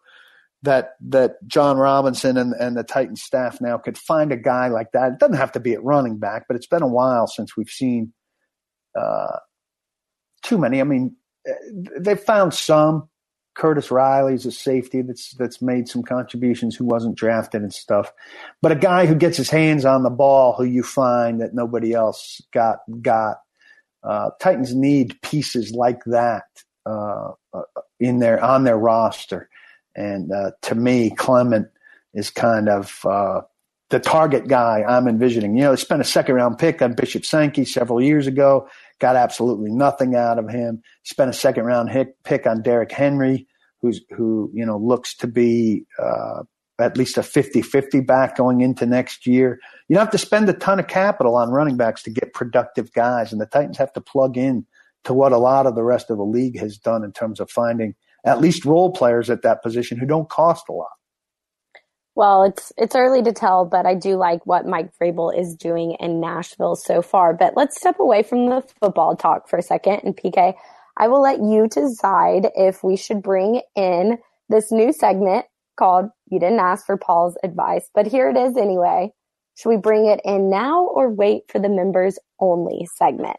that 0.64 0.96
that 1.10 1.36
Jon 1.48 1.78
Robinson 1.78 2.38
and, 2.38 2.54
and 2.54 2.76
the 2.76 2.84
Titans 2.84 3.22
staff 3.22 3.62
now 3.62 3.78
could 3.78 3.98
find 3.98 4.32
a 4.32 4.38
guy 4.38 4.68
like 4.70 4.92
that. 4.94 5.14
It 5.14 5.20
doesn't 5.20 5.38
have 5.38 5.52
to 5.52 5.60
be 5.60 5.74
at 5.74 5.84
running 5.84 6.18
back, 6.18 6.46
but 6.48 6.56
it's 6.56 6.68
been 6.68 6.82
a 6.82 6.88
while 6.88 7.28
since 7.28 7.56
we've 7.56 7.70
seen 7.70 8.14
uh, 9.00 9.38
too 10.44 10.58
many. 10.58 10.80
I 10.80 10.84
mean, 10.84 11.16
they've 12.00 12.20
found 12.20 12.54
some. 12.54 13.10
Curtis 13.56 13.90
Riley's 13.90 14.46
a 14.46 14.52
safety 14.52 15.02
that's 15.02 15.34
that's 15.36 15.62
made 15.62 15.88
some 15.88 16.04
contributions 16.04 16.76
who 16.76 16.84
wasn't 16.84 17.16
drafted 17.16 17.62
and 17.62 17.74
stuff, 17.74 18.12
but 18.62 18.74
a 18.74 18.76
guy 18.76 19.06
who 19.06 19.16
gets 19.16 19.38
his 19.38 19.50
hands 19.50 19.86
on 19.86 20.04
the 20.04 20.10
ball 20.10 20.54
who 20.54 20.66
you 20.66 20.84
find 20.84 21.40
that 21.40 21.54
nobody 21.54 21.94
else 21.94 22.42
got 22.54 22.80
got. 23.02 23.38
Uh, 24.04 24.30
Titans 24.42 24.76
need 24.76 25.20
pieces 25.22 25.72
like 25.72 26.04
that 26.06 26.44
uh, 26.86 27.32
uh 27.54 27.62
in 28.00 28.20
their 28.20 28.44
on 28.44 28.66
their 28.66 28.78
roster, 28.78 29.50
and 29.96 30.34
uh, 30.34 30.52
to 30.64 30.76
me, 30.76 31.12
Clement 31.12 31.70
is 32.14 32.30
kind 32.30 32.68
of 32.68 33.06
uh, 33.06 33.40
the 33.90 34.00
target 34.00 34.50
guy 34.50 34.84
I'm 34.86 35.08
envisioning. 35.08 35.56
You 35.56 35.64
know, 35.64 35.72
they 35.72 35.78
spent 35.78 36.02
a 36.02 36.06
second 36.06 36.36
round 36.36 36.58
pick 36.58 36.82
on 36.82 36.94
Bishop 36.94 37.24
Sankey 37.26 37.64
several 37.64 38.02
years 38.02 38.28
ago 38.28 38.68
got 39.00 39.16
absolutely 39.16 39.72
nothing 39.72 40.16
out 40.16 40.40
of 40.40 40.50
him. 40.50 40.82
Spent 41.04 41.30
a 41.30 41.34
second 41.34 41.66
round 41.66 41.90
hit, 41.90 42.16
pick 42.24 42.48
on 42.48 42.62
Derrick 42.62 42.92
Henry, 42.92 43.48
who's 43.82 44.02
who 44.12 44.50
you 44.54 44.66
know 44.66 44.78
looks 44.78 45.16
to 45.18 45.28
be 45.28 45.86
uh, 46.02 46.44
at 46.80 46.98
least 46.98 47.18
a 47.18 47.24
50 47.24 47.62
50 47.62 48.02
back 48.02 48.36
going 48.36 48.62
into 48.62 48.86
next 48.86 49.26
year. 49.26 49.60
You 49.88 49.96
don't 49.96 50.06
have 50.06 50.12
to 50.12 50.18
spend 50.18 50.50
a 50.50 50.54
ton 50.54 50.80
of 50.80 50.88
capital 50.88 51.36
on 51.36 51.52
running 51.52 51.78
backs 51.78 52.04
to 52.04 52.12
get 52.12 52.34
productive 52.34 52.92
guys, 52.94 53.32
and 53.32 53.42
the 53.42 53.46
Titans 53.46 53.78
have 53.78 53.94
to 53.94 54.02
plug 54.02 54.38
in 54.38 54.66
to 55.04 55.14
what 55.14 55.32
a 55.32 55.38
lot 55.38 55.68
of 55.68 55.76
the 55.76 55.84
rest 55.84 56.10
of 56.10 56.18
the 56.18 56.24
league 56.24 56.60
has 56.60 56.78
done 56.78 57.04
in 57.04 57.12
terms 57.12 57.40
of 57.40 57.50
finding 57.50 57.96
at 58.26 58.42
least 58.42 58.66
role 58.66 58.92
players 58.92 59.30
at 59.30 59.44
that 59.44 59.62
position 59.62 59.98
who 60.00 60.06
don't 60.06 60.30
cost 60.30 60.66
a 60.68 60.74
lot. 60.74 60.90
Well, 62.16 62.44
it's 62.44 62.72
it's 62.78 62.96
early 62.96 63.22
to 63.24 63.34
tell, 63.34 63.66
but 63.66 63.86
I 63.86 63.94
do 63.94 64.16
like 64.16 64.46
what 64.46 64.66
Mike 64.66 64.92
Vrabel 64.98 65.38
is 65.38 65.56
doing 65.56 65.98
in 66.00 66.22
Nashville 66.22 66.76
so 66.76 67.02
far. 67.02 67.34
But 67.34 67.58
let's 67.58 67.78
step 67.78 68.00
away 68.00 68.24
from 68.24 68.50
the 68.50 68.64
football 68.80 69.18
talk 69.18 69.50
for 69.50 69.60
a 69.60 69.62
second. 69.62 70.02
And 70.04 70.16
PK, 70.16 70.54
I 70.98 71.08
will 71.10 71.22
let 71.22 71.40
you 71.40 71.68
decide 71.68 72.48
if 72.56 72.84
we 72.84 72.96
should 72.96 73.22
bring 73.22 73.62
in 73.76 74.18
this 74.48 74.72
new 74.72 74.94
segment 74.94 75.46
called 75.78 76.06
"You 76.28 76.40
Didn't 76.40 76.60
Ask 76.60 76.86
for 76.86 76.98
Paul's 76.98 77.38
Advice," 77.44 77.90
but 77.94 78.08
here 78.08 78.30
it 78.30 78.38
is 78.38 78.56
anyway. 78.56 79.12
Should 79.58 79.70
we 79.70 79.78
bring 79.78 80.06
it 80.06 80.22
in 80.24 80.50
now 80.50 80.86
or 80.86 81.10
wait 81.10 81.44
for 81.50 81.60
the 81.60 81.70
members 81.70 82.18
only 82.40 82.88
segment? 82.96 83.38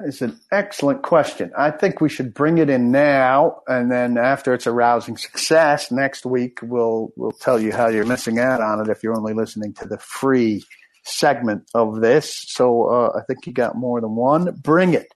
It's 0.00 0.20
an 0.22 0.38
excellent 0.52 1.02
question. 1.02 1.52
I 1.56 1.70
think 1.70 2.00
we 2.00 2.08
should 2.08 2.34
bring 2.34 2.58
it 2.58 2.68
in 2.68 2.90
now, 2.90 3.62
and 3.66 3.90
then 3.90 4.18
after 4.18 4.52
it's 4.52 4.66
a 4.66 4.72
rousing 4.72 5.16
success, 5.16 5.90
next 5.90 6.26
week 6.26 6.58
we'll 6.62 7.12
we'll 7.16 7.32
tell 7.32 7.60
you 7.60 7.72
how 7.72 7.88
you're 7.88 8.04
missing 8.04 8.38
out 8.38 8.60
on 8.60 8.80
it 8.80 8.90
if 8.90 9.02
you're 9.02 9.16
only 9.16 9.32
listening 9.32 9.72
to 9.74 9.86
the 9.86 9.98
free 9.98 10.62
segment 11.04 11.68
of 11.74 12.00
this. 12.00 12.34
So 12.48 12.84
uh, 12.84 13.18
I 13.18 13.22
think 13.22 13.46
you 13.46 13.52
got 13.52 13.76
more 13.76 14.00
than 14.00 14.16
one. 14.16 14.54
Bring 14.62 14.92
it. 14.94 15.08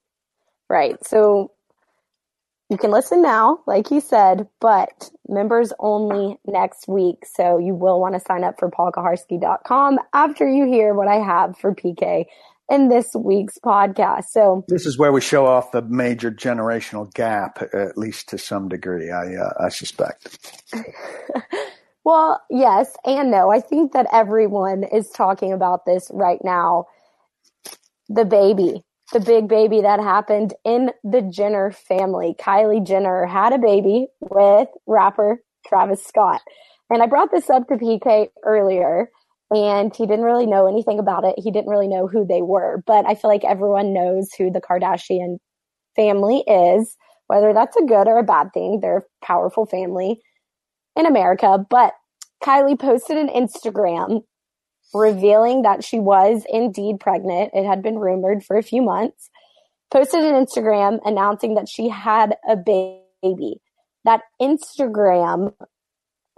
Right. 0.69 0.97
So 1.05 1.53
you 2.71 2.79
can 2.79 2.93
listen 2.93 3.21
now, 3.21 3.59
like 3.67 3.91
you 3.91 4.01
said, 4.01 4.49
but 4.61 5.11
members 5.29 5.73
only 5.81 6.39
next 6.47 6.87
week. 6.87 7.27
So 7.27 7.59
you 7.59 7.75
will 7.75 8.01
want 8.01 8.15
to 8.15 8.21
sign 8.21 8.45
up 8.45 8.61
for 8.61 8.71
paulkuharsky.com 8.71 9.99
after 10.15 10.49
you 10.49 10.67
hear 10.67 10.95
what 10.95 11.09
I 11.09 11.17
have 11.17 11.59
for 11.59 11.75
PK 11.75 12.27
in 12.71 12.89
this 12.89 13.11
week's 13.15 13.59
podcast. 13.59 14.27
So 14.31 14.65
this 14.69 14.87
is 14.87 14.97
where 14.97 15.13
we 15.13 15.21
show 15.21 15.47
off 15.47 15.73
the 15.73 15.83
major 15.83 16.31
generational 16.31 17.13
gap, 17.13 17.63
at 17.75 17.99
least 17.99 18.29
to 18.31 18.39
some 18.39 18.69
degree. 18.69 19.11
I 19.11 19.35
uh, 19.35 19.53
I 19.59 19.69
suspect. 19.69 20.39
well, 22.05 22.41
yes 22.49 22.97
and 23.05 23.31
no. 23.31 23.51
I 23.51 23.61
think 23.61 23.93
that 23.93 24.07
everyone 24.13 24.85
is 24.85 25.11
talking 25.11 25.53
about 25.53 25.85
this 25.85 26.11
right 26.15 26.41
now. 26.45 26.87
The 28.09 28.25
baby, 28.25 28.83
the 29.13 29.21
big 29.21 29.49
baby 29.49 29.81
that 29.83 30.01
happened 30.01 30.55
in 30.65 30.93
the 31.05 31.23
Jenner 31.23 31.73
family. 31.73 32.35
Kylie 32.39 32.87
Jenner 32.87 33.27
had 33.27 33.53
a 33.53 33.59
baby 33.59 34.07
with 34.21 34.69
rapper 34.87 35.43
Travis 35.67 36.05
Scott. 36.05 36.41
And 36.89 37.03
I 37.03 37.07
brought 37.07 37.31
this 37.31 37.49
up 37.49 37.69
to 37.69 37.77
PK 37.77 38.29
earlier 38.45 39.11
and 39.51 39.95
he 39.95 40.07
didn't 40.07 40.25
really 40.25 40.47
know 40.47 40.67
anything 40.67 40.99
about 40.99 41.25
it. 41.25 41.35
He 41.39 41.51
didn't 41.51 41.71
really 41.71 41.89
know 41.89 42.07
who 42.07 42.25
they 42.25 42.43
were, 42.43 42.83
but 42.87 43.05
I 43.07 43.15
feel 43.15 43.31
like 43.31 43.45
everyone 43.45 43.93
knows 43.93 44.33
who 44.33 44.51
the 44.51 44.61
Kardashian 44.61 45.39
family 45.97 46.45
is, 46.47 46.97
whether 47.27 47.53
that's 47.53 47.77
a 47.77 47.85
good 47.85 48.07
or 48.07 48.19
a 48.19 48.25
bad 48.25 48.53
thing. 48.55 48.81
They're 48.81 48.99
a 48.99 49.27
powerful 49.27 49.67
family 49.67 50.21
in 50.97 51.07
America, 51.07 51.65
but 51.69 51.95
Kylie 52.43 52.79
posted 52.79 53.17
an 53.17 53.29
Instagram 53.29 54.23
revealing 54.95 55.63
that 55.63 55.85
she 55.85 55.99
was 55.99 56.45
indeed 56.49 57.01
pregnant. 57.01 57.51
It 57.53 57.67
had 57.67 57.83
been 57.83 57.99
rumored 57.99 58.45
for 58.45 58.57
a 58.57 58.63
few 58.63 58.83
months. 58.83 59.31
Posted 59.91 60.23
an 60.23 60.35
Instagram 60.45 61.01
announcing 61.05 61.55
that 61.57 61.69
she 61.69 61.89
had 61.89 62.37
a 62.49 62.57
baby. 62.57 63.61
That 64.05 64.23
Instagram 64.41 65.53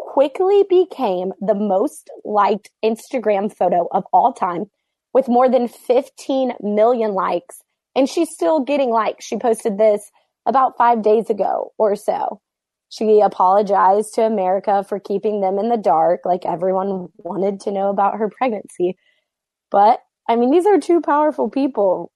quickly 0.03 0.65
became 0.69 1.33
the 1.41 1.55
most 1.55 2.11
liked 2.25 2.71
Instagram 2.85 3.55
photo 3.55 3.87
of 3.93 4.05
all 4.13 4.33
time 4.33 4.67
with 5.15 5.29
more 5.29 5.49
than 5.49 5.69
15 5.69 6.55
million 6.61 7.13
likes. 7.13 7.63
And 7.95 8.09
she's 8.09 8.29
still 8.31 8.61
getting 8.61 8.91
likes. 8.91 9.25
She 9.25 9.39
posted 9.39 9.79
this 9.79 10.01
about 10.45 10.77
five 10.77 11.03
days 11.03 11.31
ago 11.31 11.73
or 11.79 11.95
so. 11.95 12.41
She 12.89 13.21
apologized 13.21 14.15
to 14.15 14.23
America 14.23 14.85
for 14.87 14.99
keeping 14.99 15.41
them 15.41 15.59
in 15.59 15.69
the 15.69 15.79
dark, 15.79 16.23
like 16.25 16.45
everyone 16.45 17.09
wanted 17.19 17.61
to 17.61 17.73
know 17.73 17.89
about 17.89 18.19
her 18.19 18.29
pregnancy. 18.29 18.99
But 19.71 20.01
I 20.29 20.37
mean, 20.37 20.51
these 20.51 20.67
are 20.67 20.79
two 20.79 21.01
powerful 21.01 21.49
people. 21.49 22.11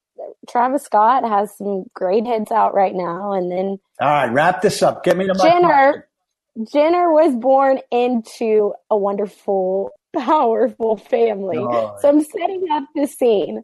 Travis 0.49 0.83
Scott 0.83 1.25
has 1.25 1.57
some 1.57 1.85
great 1.95 2.27
hits 2.27 2.51
out 2.51 2.75
right 2.75 2.95
now, 2.95 3.33
and 3.33 3.51
then 3.51 3.79
all 4.01 4.09
right, 4.09 4.31
wrap 4.33 4.61
this 4.61 4.83
up. 4.83 5.05
Get 5.05 5.17
me 5.17 5.27
to 5.27 5.35
Jenner. 5.35 6.09
Jenner 6.65 7.13
was 7.13 7.35
born 7.37 7.81
into 7.91 8.73
a 8.91 8.97
wonderful, 8.97 9.91
powerful 10.15 10.97
family. 10.97 11.59
Oh. 11.59 11.97
So 12.01 12.09
I'm 12.09 12.23
setting 12.23 12.67
up 12.71 12.85
the 12.95 13.07
scene. 13.07 13.63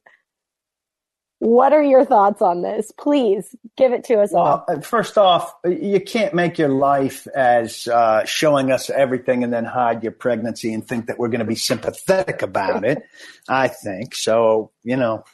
What 1.39 1.73
are 1.73 1.83
your 1.83 2.05
thoughts 2.05 2.41
on 2.41 2.63
this? 2.63 2.93
Please 2.97 3.57
give 3.77 3.93
it 3.93 4.05
to 4.05 4.21
us 4.21 4.33
well, 4.33 4.45
all. 4.45 4.65
Uh, 4.69 4.81
first 4.81 5.19
off, 5.19 5.53
you 5.65 6.01
can't 6.01 6.35
make 6.35 6.57
your 6.57 6.69
life 6.69 7.27
as 7.35 7.89
uh, 7.89 8.25
showing 8.25 8.71
us 8.71 8.91
everything 8.91 9.43
and 9.43 9.53
then 9.53 9.65
hide 9.65 10.05
your 10.05 10.13
pregnancy 10.13 10.73
and 10.73 10.87
think 10.87 11.07
that 11.07 11.19
we're 11.19 11.29
going 11.29 11.41
to 11.41 11.45
be 11.45 11.57
sympathetic 11.57 12.43
about 12.43 12.85
it. 12.85 13.03
I 13.49 13.67
think 13.67 14.15
so. 14.15 14.71
You 14.85 14.97
know, 14.97 15.25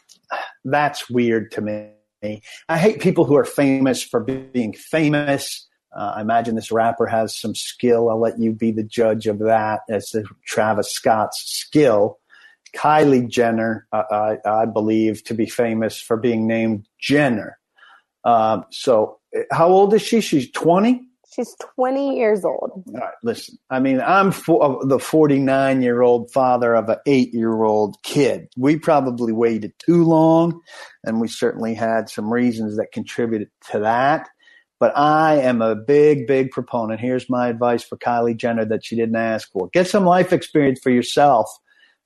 that's 0.64 1.10
weird 1.10 1.50
to 1.52 1.60
me. 1.60 1.90
I 2.68 2.78
hate 2.78 3.00
people 3.00 3.26
who 3.26 3.36
are 3.36 3.44
famous 3.44 4.02
for 4.02 4.20
being 4.20 4.72
famous 4.72 5.67
uh, 5.94 6.14
I 6.16 6.20
imagine 6.20 6.54
this 6.54 6.70
rapper 6.70 7.06
has 7.06 7.36
some 7.36 7.54
skill. 7.54 8.10
I'll 8.10 8.20
let 8.20 8.38
you 8.38 8.52
be 8.52 8.72
the 8.72 8.82
judge 8.82 9.26
of 9.26 9.38
that 9.40 9.80
as 9.88 10.10
the 10.10 10.24
Travis 10.46 10.92
Scott's 10.92 11.42
skill. 11.46 12.18
Kylie 12.76 13.28
Jenner, 13.28 13.86
uh, 13.92 14.02
I, 14.10 14.36
I, 14.44 14.66
believe, 14.66 15.24
to 15.24 15.34
be 15.34 15.46
famous 15.46 16.00
for 16.00 16.16
being 16.16 16.46
named 16.46 16.86
Jenner. 17.00 17.58
Uh, 18.24 18.60
so, 18.70 19.18
how 19.50 19.68
old 19.68 19.94
is 19.94 20.02
she? 20.02 20.20
She's 20.20 20.50
20? 20.52 21.02
She's 21.34 21.54
20 21.76 22.16
years 22.16 22.44
old. 22.44 22.82
All 22.86 23.00
right, 23.00 23.14
listen. 23.22 23.58
I 23.70 23.80
mean, 23.80 24.00
I'm 24.00 24.32
for, 24.32 24.84
the 24.84 24.98
49 24.98 25.82
year 25.82 26.02
old 26.02 26.30
father 26.30 26.74
of 26.74 26.88
an 26.88 26.98
eight 27.06 27.32
year 27.32 27.62
old 27.62 27.96
kid. 28.02 28.48
We 28.56 28.78
probably 28.78 29.32
waited 29.32 29.72
too 29.78 30.04
long, 30.04 30.60
and 31.04 31.20
we 31.20 31.28
certainly 31.28 31.74
had 31.74 32.10
some 32.10 32.32
reasons 32.32 32.76
that 32.76 32.92
contributed 32.92 33.50
to 33.70 33.80
that. 33.80 34.28
But 34.80 34.96
I 34.96 35.36
am 35.36 35.60
a 35.60 35.74
big, 35.74 36.26
big 36.26 36.50
proponent. 36.50 37.00
Here's 37.00 37.28
my 37.28 37.48
advice 37.48 37.82
for 37.82 37.96
Kylie 37.96 38.36
Jenner 38.36 38.64
that 38.66 38.84
she 38.84 38.94
didn't 38.96 39.16
ask 39.16 39.50
for. 39.50 39.68
Get 39.72 39.88
some 39.88 40.04
life 40.04 40.32
experience 40.32 40.80
for 40.80 40.90
yourself 40.90 41.48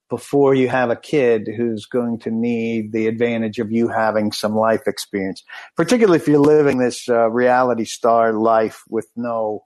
before 0.08 0.54
you 0.54 0.68
have 0.68 0.90
a 0.90 0.96
kid 0.96 1.48
who's 1.56 1.86
going 1.86 2.18
to 2.18 2.30
need 2.30 2.92
the 2.92 3.06
advantage 3.06 3.58
of 3.58 3.72
you 3.72 3.88
having 3.88 4.30
some 4.30 4.54
life 4.54 4.82
experience, 4.86 5.42
particularly 5.74 6.18
if 6.18 6.28
you're 6.28 6.38
living 6.38 6.78
this 6.78 7.08
uh, 7.08 7.30
reality 7.30 7.84
star 7.86 8.34
life 8.34 8.82
with 8.90 9.06
no 9.16 9.64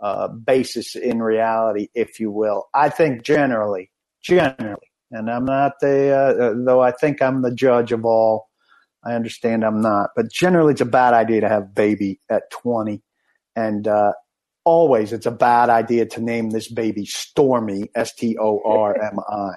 uh, 0.00 0.28
basis 0.28 0.94
in 0.94 1.20
reality, 1.22 1.88
if 1.94 2.20
you 2.20 2.30
will. 2.30 2.68
I 2.72 2.88
think 2.88 3.22
generally, 3.22 3.90
generally, 4.22 4.76
and 5.10 5.28
I'm 5.28 5.44
not 5.44 5.72
the, 5.80 6.10
uh, 6.10 6.54
though 6.64 6.80
I 6.80 6.92
think 6.92 7.20
I'm 7.20 7.42
the 7.42 7.54
judge 7.54 7.90
of 7.90 8.04
all 8.04 8.49
I 9.04 9.14
understand 9.14 9.64
I'm 9.64 9.80
not, 9.80 10.10
but 10.14 10.30
generally 10.30 10.72
it's 10.72 10.80
a 10.80 10.86
bad 10.86 11.14
idea 11.14 11.40
to 11.42 11.48
have 11.48 11.74
baby 11.74 12.20
at 12.30 12.50
20. 12.50 13.02
And, 13.56 13.88
uh, 13.88 14.12
always 14.64 15.12
it's 15.12 15.26
a 15.26 15.30
bad 15.30 15.70
idea 15.70 16.06
to 16.06 16.20
name 16.20 16.50
this 16.50 16.70
baby 16.70 17.04
Stormy, 17.04 17.90
S 17.94 18.14
T 18.14 18.36
O 18.38 18.60
R 18.64 19.00
M 19.00 19.18
I. 19.18 19.52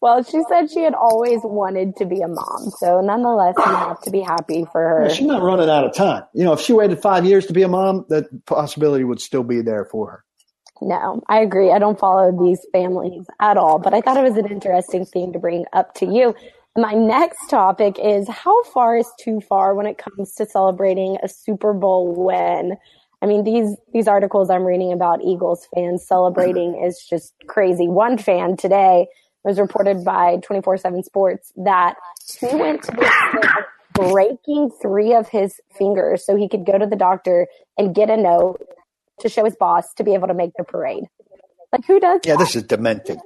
Well, 0.00 0.24
she 0.24 0.42
said 0.48 0.68
she 0.68 0.80
had 0.80 0.94
always 0.94 1.40
wanted 1.44 1.96
to 1.96 2.06
be 2.06 2.20
a 2.22 2.28
mom. 2.28 2.72
So 2.78 3.00
nonetheless, 3.00 3.54
you 3.56 3.72
have 3.72 4.00
to 4.02 4.10
be 4.10 4.20
happy 4.20 4.66
for 4.72 4.80
her. 4.80 5.10
she's 5.10 5.26
not 5.26 5.42
running 5.42 5.70
out 5.70 5.84
of 5.84 5.94
time. 5.94 6.24
You 6.34 6.44
know, 6.44 6.54
if 6.54 6.60
she 6.60 6.72
waited 6.72 7.00
five 7.00 7.24
years 7.24 7.46
to 7.46 7.52
be 7.52 7.62
a 7.62 7.68
mom, 7.68 8.06
that 8.08 8.24
possibility 8.44 9.04
would 9.04 9.20
still 9.20 9.44
be 9.44 9.62
there 9.62 9.84
for 9.84 10.10
her. 10.10 10.24
No, 10.80 11.22
I 11.28 11.38
agree. 11.38 11.70
I 11.70 11.78
don't 11.78 12.00
follow 12.00 12.32
these 12.44 12.66
families 12.72 13.24
at 13.40 13.56
all, 13.56 13.78
but 13.78 13.94
I 13.94 14.00
thought 14.00 14.16
it 14.16 14.28
was 14.28 14.36
an 14.36 14.50
interesting 14.50 15.06
thing 15.06 15.32
to 15.34 15.38
bring 15.38 15.66
up 15.72 15.94
to 15.94 16.06
you. 16.06 16.34
My 16.76 16.92
next 16.92 17.50
topic 17.50 17.98
is 17.98 18.26
how 18.28 18.62
far 18.64 18.96
is 18.96 19.10
too 19.20 19.40
far 19.40 19.74
when 19.74 19.86
it 19.86 19.98
comes 19.98 20.34
to 20.36 20.46
celebrating 20.46 21.18
a 21.22 21.28
Super 21.28 21.74
Bowl 21.74 22.14
win? 22.14 22.76
I 23.20 23.26
mean, 23.26 23.44
these, 23.44 23.76
these 23.92 24.08
articles 24.08 24.48
I'm 24.48 24.64
reading 24.64 24.90
about 24.90 25.22
Eagles 25.22 25.68
fans 25.74 26.06
celebrating 26.06 26.72
mm-hmm. 26.72 26.86
is 26.86 27.04
just 27.08 27.34
crazy. 27.46 27.88
One 27.88 28.16
fan 28.16 28.56
today 28.56 29.06
was 29.44 29.60
reported 29.60 30.02
by 30.02 30.38
24-7 30.38 31.04
Sports 31.04 31.52
that 31.56 31.96
he 32.40 32.56
went 32.56 32.82
to 32.84 32.92
the 32.92 33.64
breaking 33.92 34.70
three 34.80 35.14
of 35.14 35.28
his 35.28 35.60
fingers 35.76 36.24
so 36.24 36.36
he 36.36 36.48
could 36.48 36.64
go 36.64 36.78
to 36.78 36.86
the 36.86 36.96
doctor 36.96 37.48
and 37.76 37.94
get 37.94 38.08
a 38.08 38.16
note 38.16 38.66
to 39.20 39.28
show 39.28 39.44
his 39.44 39.56
boss 39.56 39.92
to 39.94 40.04
be 40.04 40.14
able 40.14 40.28
to 40.28 40.34
make 40.34 40.52
the 40.56 40.64
parade. 40.64 41.04
Like 41.70 41.84
who 41.84 42.00
does? 42.00 42.20
Yeah, 42.24 42.36
that? 42.36 42.44
this 42.44 42.56
is 42.56 42.62
demented. 42.62 43.18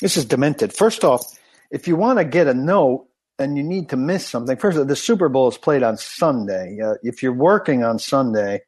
This 0.00 0.16
is 0.16 0.24
demented. 0.24 0.72
First 0.72 1.04
off, 1.04 1.38
if 1.70 1.88
you 1.88 1.96
want 1.96 2.18
to 2.18 2.24
get 2.24 2.46
a 2.46 2.54
note 2.54 3.06
and 3.38 3.56
you 3.56 3.62
need 3.62 3.88
to 3.90 3.96
miss 3.96 4.26
something, 4.26 4.56
first 4.56 4.78
all, 4.78 4.84
the 4.84 4.96
Super 4.96 5.28
Bowl 5.28 5.48
is 5.48 5.58
played 5.58 5.82
on 5.82 5.96
Sunday. 5.96 6.78
Uh, 6.84 6.94
if 7.02 7.22
you're 7.22 7.32
working 7.32 7.84
on 7.84 7.98
Sunday 7.98 8.62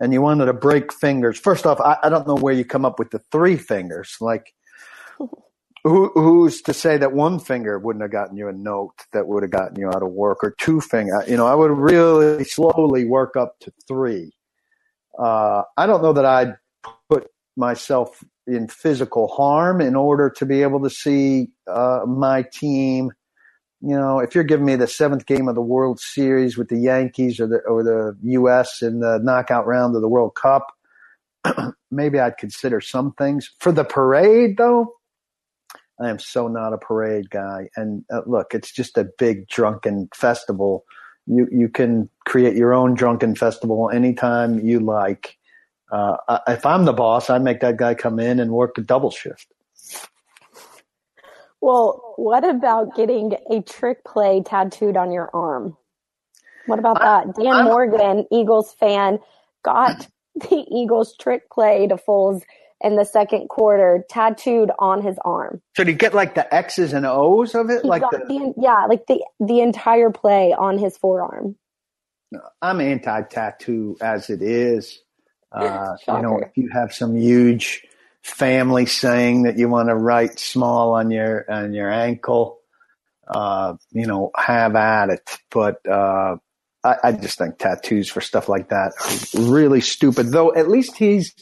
and 0.00 0.12
you 0.12 0.20
wanted 0.20 0.46
to 0.46 0.52
break 0.52 0.92
fingers. 0.92 1.38
First 1.38 1.66
off, 1.66 1.80
I, 1.80 1.96
I 2.02 2.08
don't 2.08 2.26
know 2.26 2.34
where 2.34 2.54
you 2.54 2.64
come 2.64 2.84
up 2.84 2.98
with 2.98 3.10
the 3.10 3.20
three 3.30 3.56
fingers. 3.56 4.16
Like, 4.20 4.52
who, 5.84 6.10
who's 6.14 6.62
to 6.62 6.72
say 6.72 6.96
that 6.96 7.12
one 7.12 7.38
finger 7.38 7.78
wouldn't 7.78 8.02
have 8.02 8.10
gotten 8.10 8.36
you 8.36 8.48
a 8.48 8.52
note 8.52 8.94
that 9.12 9.26
would 9.26 9.42
have 9.42 9.52
gotten 9.52 9.78
you 9.78 9.88
out 9.88 10.02
of 10.02 10.10
work 10.10 10.42
or 10.42 10.54
two 10.58 10.80
finger? 10.80 11.22
You 11.28 11.36
know, 11.36 11.46
I 11.46 11.54
would 11.54 11.70
really 11.70 12.44
slowly 12.44 13.04
work 13.04 13.36
up 13.36 13.58
to 13.60 13.72
three. 13.86 14.32
Uh, 15.18 15.62
I 15.76 15.86
don't 15.86 16.02
know 16.02 16.14
that 16.14 16.24
I'd 16.24 16.56
put 17.08 17.28
myself 17.56 18.24
in 18.46 18.68
physical 18.68 19.28
harm 19.28 19.80
in 19.80 19.96
order 19.96 20.30
to 20.30 20.46
be 20.46 20.62
able 20.62 20.82
to 20.82 20.90
see 20.90 21.48
uh, 21.66 22.00
my 22.06 22.42
team. 22.42 23.12
You 23.80 23.96
know, 23.96 24.18
if 24.18 24.34
you're 24.34 24.44
giving 24.44 24.66
me 24.66 24.76
the 24.76 24.86
seventh 24.86 25.26
game 25.26 25.48
of 25.48 25.54
the 25.54 25.60
World 25.60 26.00
Series 26.00 26.56
with 26.56 26.68
the 26.68 26.78
Yankees 26.78 27.38
or 27.38 27.46
the 27.46 27.58
or 27.60 27.82
the 27.82 28.16
U.S. 28.22 28.82
in 28.82 29.00
the 29.00 29.18
knockout 29.22 29.66
round 29.66 29.94
of 29.94 30.02
the 30.02 30.08
World 30.08 30.34
Cup, 30.34 30.66
maybe 31.90 32.18
I'd 32.18 32.38
consider 32.38 32.80
some 32.80 33.12
things. 33.12 33.50
For 33.60 33.72
the 33.72 33.84
parade, 33.84 34.56
though, 34.56 34.94
I 36.00 36.08
am 36.08 36.18
so 36.18 36.48
not 36.48 36.72
a 36.72 36.78
parade 36.78 37.30
guy. 37.30 37.68
And 37.76 38.04
uh, 38.12 38.22
look, 38.26 38.54
it's 38.54 38.72
just 38.72 38.98
a 38.98 39.08
big 39.18 39.48
drunken 39.48 40.08
festival. 40.14 40.84
You 41.26 41.46
you 41.50 41.68
can 41.68 42.08
create 42.26 42.56
your 42.56 42.74
own 42.74 42.94
drunken 42.94 43.34
festival 43.34 43.90
anytime 43.90 44.60
you 44.60 44.80
like. 44.80 45.36
Uh, 45.90 46.38
if 46.48 46.66
I'm 46.66 46.84
the 46.84 46.92
boss, 46.92 47.30
I'd 47.30 47.42
make 47.42 47.60
that 47.60 47.76
guy 47.76 47.94
come 47.94 48.18
in 48.18 48.40
and 48.40 48.50
work 48.50 48.78
a 48.78 48.80
double 48.80 49.10
shift. 49.10 49.46
Well, 51.60 52.14
what 52.16 52.44
about 52.44 52.94
getting 52.94 53.32
a 53.50 53.62
trick 53.62 54.04
play 54.04 54.42
tattooed 54.44 54.96
on 54.96 55.12
your 55.12 55.30
arm? 55.34 55.76
What 56.66 56.78
about 56.78 57.00
that? 57.00 57.34
Dan 57.34 57.54
I'm, 57.54 57.64
Morgan, 57.64 58.26
Eagles 58.30 58.74
fan, 58.74 59.18
got 59.62 60.06
the 60.34 60.64
Eagles 60.70 61.16
trick 61.16 61.50
play 61.50 61.86
to 61.86 61.96
Foles 61.96 62.42
in 62.82 62.96
the 62.96 63.04
second 63.04 63.48
quarter 63.48 64.04
tattooed 64.10 64.70
on 64.78 65.02
his 65.02 65.16
arm. 65.24 65.62
So 65.76 65.84
did 65.84 65.92
you 65.92 65.98
get 65.98 66.12
like 66.12 66.34
the 66.34 66.52
X's 66.54 66.92
and 66.92 67.06
O's 67.06 67.54
of 67.54 67.70
it? 67.70 67.82
He 67.82 67.88
like 67.88 68.02
the, 68.10 68.18
the, 68.18 68.54
yeah, 68.58 68.84
like 68.86 69.06
the 69.06 69.24
the 69.40 69.60
entire 69.60 70.10
play 70.10 70.52
on 70.52 70.78
his 70.78 70.96
forearm. 70.98 71.56
I'm 72.60 72.80
anti-tattoo 72.80 73.96
as 74.00 74.28
it 74.28 74.42
is. 74.42 75.00
Uh, 75.54 75.96
you 76.08 76.22
know, 76.22 76.38
if 76.38 76.56
you 76.56 76.68
have 76.72 76.92
some 76.92 77.16
huge 77.16 77.86
family 78.22 78.86
saying 78.86 79.42
that 79.42 79.58
you 79.58 79.68
want 79.68 79.88
to 79.88 79.94
write 79.94 80.38
small 80.38 80.94
on 80.94 81.10
your 81.10 81.50
on 81.50 81.72
your 81.72 81.90
ankle, 81.90 82.58
uh, 83.28 83.74
you 83.92 84.06
know, 84.06 84.30
have 84.36 84.74
at 84.76 85.10
it. 85.10 85.38
But 85.50 85.86
uh, 85.86 86.36
I, 86.82 86.96
I, 87.04 87.12
just 87.12 87.38
think 87.38 87.58
tattoos 87.58 88.08
for 88.08 88.20
stuff 88.20 88.48
like 88.48 88.68
that 88.68 88.92
are 89.34 89.40
really 89.52 89.80
stupid. 89.80 90.30
Though 90.30 90.54
at 90.54 90.68
least 90.68 90.96
he's, 90.96 91.34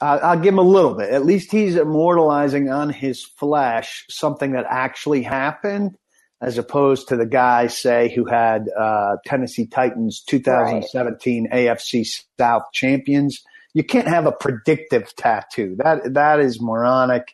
I'll 0.00 0.38
give 0.38 0.54
him 0.54 0.58
a 0.58 0.62
little 0.62 0.94
bit. 0.94 1.10
At 1.10 1.26
least 1.26 1.50
he's 1.50 1.76
immortalizing 1.76 2.70
on 2.70 2.90
his 2.90 3.24
flesh 3.24 4.04
something 4.08 4.52
that 4.52 4.66
actually 4.68 5.22
happened 5.22 5.96
as 6.42 6.58
opposed 6.58 7.08
to 7.08 7.16
the 7.16 7.24
guy, 7.24 7.68
say, 7.68 8.12
who 8.12 8.24
had 8.24 8.68
uh, 8.76 9.16
Tennessee 9.24 9.66
Titans 9.66 10.22
2017 10.26 11.44
right. 11.44 11.52
AFC 11.52 12.20
South 12.38 12.64
champions. 12.72 13.42
You 13.74 13.84
can't 13.84 14.08
have 14.08 14.26
a 14.26 14.32
predictive 14.32 15.14
tattoo. 15.14 15.76
That 15.78 16.14
that 16.14 16.40
is 16.40 16.60
moronic. 16.60 17.32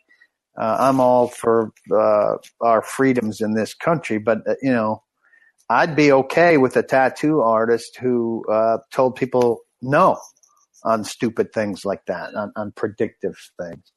Uh, 0.56 0.76
I'm 0.78 1.00
all 1.00 1.28
for 1.28 1.72
uh, 1.90 2.34
our 2.60 2.82
freedoms 2.82 3.40
in 3.40 3.54
this 3.54 3.74
country, 3.74 4.18
but 4.18 4.46
uh, 4.46 4.54
you 4.60 4.72
know, 4.72 5.02
I'd 5.70 5.96
be 5.96 6.12
okay 6.12 6.58
with 6.58 6.76
a 6.76 6.82
tattoo 6.82 7.40
artist 7.40 7.96
who 7.96 8.44
uh, 8.50 8.78
told 8.92 9.16
people 9.16 9.60
no 9.80 10.18
on 10.84 11.04
stupid 11.04 11.52
things 11.52 11.84
like 11.84 12.04
that, 12.06 12.34
on, 12.34 12.52
on 12.56 12.72
predictive 12.72 13.36
things. 13.60 13.92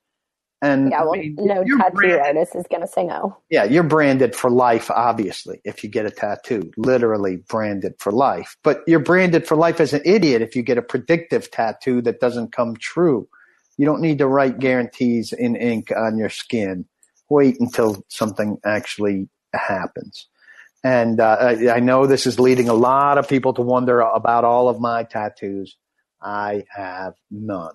And 0.62 0.92
yeah, 0.92 1.04
well, 1.04 1.16
I 1.16 1.20
mean, 1.20 1.36
no 1.40 1.64
tattoo 1.66 1.94
branded, 1.96 2.20
artist 2.20 2.56
is 2.56 2.66
going 2.70 2.82
to 2.82 2.88
say 2.88 3.06
no. 3.06 3.38
Yeah, 3.50 3.66
you're 3.66 3.84
branded 3.84 4.36
for 4.36 4.52
life, 4.52 4.92
obviously, 4.92 5.62
if 5.66 5.84
you 5.84 5.90
get 5.90 6.06
a 6.06 6.12
tattoo, 6.12 6.72
literally 6.78 7.38
branded 7.38 7.96
for 8.00 8.12
life. 8.12 8.58
But 8.64 8.82
you're 8.88 9.00
branded 9.00 9.48
for 9.48 9.58
life 9.58 9.82
as 9.82 9.94
an 9.94 10.02
idiot 10.06 10.42
if 10.42 10.56
you 10.56 10.64
get 10.64 10.78
a 10.78 10.84
predictive 10.84 11.52
tattoo 11.52 12.02
that 12.04 12.20
doesn't 12.20 12.52
come 12.54 12.76
true. 12.78 13.28
You 13.78 13.86
don't 13.86 14.02
need 14.02 14.20
to 14.20 14.28
write 14.28 14.60
guarantees 14.60 15.34
in 15.34 15.56
ink 15.56 15.92
on 15.96 16.18
your 16.18 16.30
skin. 16.30 16.86
Wait 17.30 17.60
until 17.60 18.04
something 18.10 18.60
actually 18.66 19.30
happens. 19.54 20.28
And 20.84 21.20
uh, 21.20 21.56
I 21.72 21.80
know 21.80 22.08
this 22.08 22.28
is 22.28 22.40
leading 22.40 22.70
a 22.70 22.74
lot 22.74 23.18
of 23.18 23.28
people 23.30 23.54
to 23.56 23.62
wonder 23.62 24.02
about 24.02 24.46
all 24.46 24.70
of 24.70 24.80
my 24.80 25.04
tattoos. 25.04 25.78
I 26.22 26.64
have 26.70 27.14
none. 27.32 27.74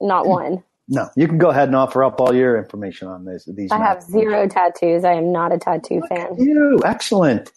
Not 0.00 0.26
one. 0.28 0.64
No, 0.88 1.10
you 1.16 1.28
can 1.28 1.36
go 1.36 1.50
ahead 1.50 1.68
and 1.68 1.76
offer 1.76 2.02
up 2.02 2.18
all 2.20 2.34
your 2.34 2.56
information 2.56 3.08
on 3.08 3.26
this. 3.26 3.44
These 3.44 3.70
I 3.70 3.78
have 3.78 4.02
zero 4.02 4.48
tattoos. 4.48 5.04
I 5.04 5.12
am 5.12 5.32
not 5.32 5.52
a 5.52 5.58
tattoo 5.58 6.00
Look 6.00 6.08
fan. 6.08 6.36
You 6.38 6.80
excellent. 6.84 7.52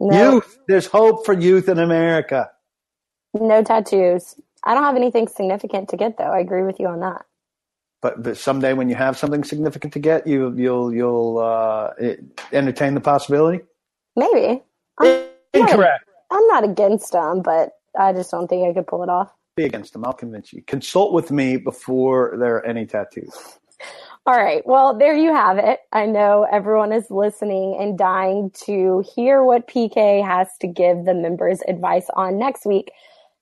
No. 0.00 0.34
Youth. 0.34 0.58
There's 0.66 0.86
hope 0.86 1.26
for 1.26 1.34
youth 1.34 1.68
in 1.68 1.78
America. 1.78 2.50
No 3.34 3.62
tattoos. 3.62 4.34
I 4.64 4.72
don't 4.72 4.82
have 4.82 4.96
anything 4.96 5.28
significant 5.28 5.90
to 5.90 5.96
get 5.98 6.16
though. 6.16 6.24
I 6.24 6.38
agree 6.38 6.62
with 6.62 6.80
you 6.80 6.86
on 6.86 7.00
that. 7.00 7.26
But, 8.00 8.22
but 8.22 8.36
someday 8.38 8.72
when 8.72 8.88
you 8.88 8.94
have 8.96 9.18
something 9.18 9.44
significant 9.44 9.92
to 9.92 9.98
get, 9.98 10.26
you 10.26 10.54
you'll 10.56 10.92
you'll 10.92 11.38
uh, 11.38 11.90
entertain 12.52 12.94
the 12.94 13.00
possibility. 13.00 13.62
Maybe. 14.16 14.62
I'm 14.98 15.24
Incorrect. 15.52 16.04
Not, 16.30 16.38
I'm 16.38 16.46
not 16.46 16.64
against 16.64 17.12
them, 17.12 17.42
but 17.42 17.72
I 17.98 18.12
just 18.14 18.30
don't 18.30 18.48
think 18.48 18.66
I 18.68 18.72
could 18.72 18.86
pull 18.86 19.02
it 19.02 19.08
off 19.10 19.30
be 19.56 19.64
against 19.64 19.92
them. 19.92 20.04
I'll 20.04 20.12
convince 20.12 20.52
you. 20.52 20.62
Consult 20.62 21.12
with 21.12 21.30
me 21.30 21.56
before 21.56 22.36
there 22.38 22.56
are 22.56 22.66
any 22.66 22.86
tattoos. 22.86 23.58
All 24.26 24.36
right. 24.36 24.62
Well, 24.64 24.96
there 24.96 25.14
you 25.14 25.34
have 25.34 25.58
it. 25.58 25.80
I 25.92 26.06
know 26.06 26.46
everyone 26.50 26.92
is 26.92 27.10
listening 27.10 27.76
and 27.78 27.98
dying 27.98 28.50
to 28.64 29.04
hear 29.14 29.44
what 29.44 29.68
PK 29.68 30.24
has 30.24 30.48
to 30.60 30.66
give 30.66 31.04
the 31.04 31.14
members 31.14 31.60
advice 31.68 32.06
on 32.14 32.38
next 32.38 32.64
week. 32.64 32.90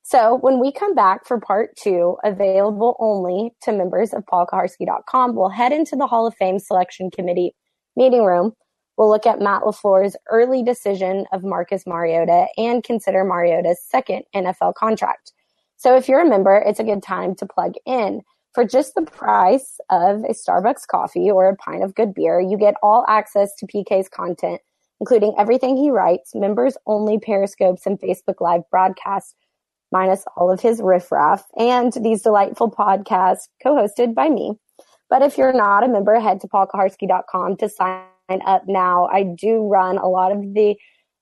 So 0.03 0.39
when 0.41 0.59
we 0.59 0.73
come 0.73 0.97
back 0.97 1.25
for 1.25 1.39
part 1.39 1.77
two, 1.77 2.17
available 2.25 2.97
only 2.99 3.53
to 3.63 3.73
members 3.73 4.13
of 4.13 4.27
paulkuharsky.com, 4.27 5.37
we'll 5.37 5.51
head 5.51 5.73
into 5.73 5.95
the 5.95 6.09
Hall 6.09 6.27
of 6.27 6.35
Fame 6.35 6.59
selection 6.59 7.11
committee 7.13 7.55
meeting 7.95 8.25
room. 8.25 8.53
We'll 8.97 9.09
look 9.09 9.27
at 9.27 9.41
Matt 9.41 9.63
LaFleur's 9.63 10.17
early 10.31 10.65
decision 10.65 11.27
of 11.33 11.45
Marcus 11.45 11.87
Mariota 11.87 12.47
and 12.57 12.83
consider 12.83 13.25
Mariota's 13.25 13.81
second 13.89 14.25
NFL 14.35 14.75
contract. 14.75 15.33
So 15.83 15.97
if 15.97 16.09
you're 16.09 16.21
a 16.21 16.29
member, 16.29 16.63
it's 16.65 16.79
a 16.79 16.85
good 16.85 17.03
time 17.03 17.35
to 17.35 17.45
plug 17.45 17.75
in. 17.85 18.23
For 18.55 18.65
just 18.65 18.95
the 18.95 19.03
price 19.03 19.81
of 19.91 20.23
a 20.23 20.29
Starbucks 20.29 20.87
coffee 20.87 21.29
or 21.29 21.49
a 21.49 21.57
pint 21.57 21.83
of 21.83 21.97
good 21.97 22.15
beer, 22.15 22.41
you 22.41 22.57
get 22.57 22.77
all 22.85 23.05
access 23.09 23.53
to 23.57 23.67
PK's 23.67 24.09
content, 24.09 24.61
including 25.01 25.35
everything 25.37 25.77
he 25.77 25.91
writes, 25.91 26.37
members 26.37 26.77
only 26.87 27.19
periscopes 27.19 27.85
and 27.85 27.99
Facebook 27.99 28.41
Live 28.41 28.63
broadcasts, 28.71 29.35
minus 29.91 30.25
all 30.37 30.53
of 30.53 30.61
his 30.61 30.81
riffraff, 30.81 31.45
and 31.59 31.93
these 31.95 32.23
delightful 32.23 32.71
podcasts 32.71 33.49
co-hosted 33.61 34.15
by 34.15 34.29
me. 34.29 34.53
But 35.11 35.23
if 35.23 35.37
you're 35.37 35.53
not 35.53 35.83
a 35.83 35.89
member, 35.89 36.21
head 36.21 36.41
to 36.43 36.47
paulkuharsky.com 36.47 37.57
to 37.57 37.69
sign 37.69 38.05
up 38.47 38.63
now. 38.69 39.07
I 39.07 39.25
do 39.25 39.67
run 39.67 39.99
a 39.99 40.07
lot 40.07 40.31
of 40.31 40.43
the 40.55 40.77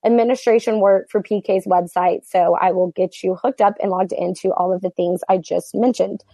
administration 0.04 0.80
work 0.80 1.10
for 1.10 1.22
PK's 1.22 1.66
website. 1.66 2.24
So 2.26 2.56
I 2.60 2.72
will 2.72 2.92
get 2.96 3.22
you 3.22 3.34
hooked 3.34 3.60
up 3.60 3.74
and 3.80 3.90
logged 3.90 4.12
into 4.12 4.52
all 4.52 4.72
of 4.72 4.80
the 4.80 4.90
things 4.90 5.20
I 5.28 5.38
just 5.38 5.74
mentioned. 5.74 6.24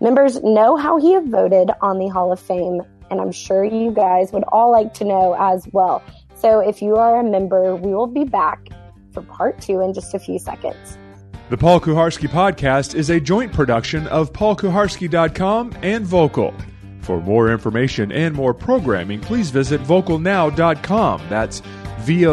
Members 0.00 0.42
know 0.42 0.76
how 0.76 0.98
he 0.98 1.18
voted 1.18 1.70
on 1.82 1.98
the 1.98 2.08
Hall 2.08 2.32
of 2.32 2.40
Fame, 2.40 2.80
and 3.10 3.20
I'm 3.20 3.32
sure 3.32 3.64
you 3.64 3.90
guys 3.90 4.32
would 4.32 4.44
all 4.48 4.72
like 4.72 4.94
to 4.94 5.04
know 5.04 5.36
as 5.38 5.68
well. 5.72 6.02
So 6.36 6.60
if 6.60 6.80
you 6.80 6.96
are 6.96 7.20
a 7.20 7.24
member, 7.24 7.76
we 7.76 7.94
will 7.94 8.06
be 8.06 8.24
back 8.24 8.68
for 9.12 9.22
part 9.22 9.60
two 9.60 9.80
in 9.80 9.92
just 9.92 10.14
a 10.14 10.18
few 10.18 10.38
seconds. 10.38 10.96
The 11.50 11.58
Paul 11.58 11.80
Kuharsky 11.80 12.28
podcast 12.28 12.94
is 12.94 13.10
a 13.10 13.20
joint 13.20 13.52
production 13.52 14.06
of 14.06 14.32
paulkuharsky.com 14.32 15.76
and 15.82 16.06
Vocal. 16.06 16.54
For 17.00 17.20
more 17.20 17.50
information 17.50 18.12
and 18.12 18.34
more 18.34 18.54
programming, 18.54 19.20
please 19.20 19.50
visit 19.50 19.80
vocalnow.com. 19.82 21.22
That's 21.28 21.60
V 22.04 22.26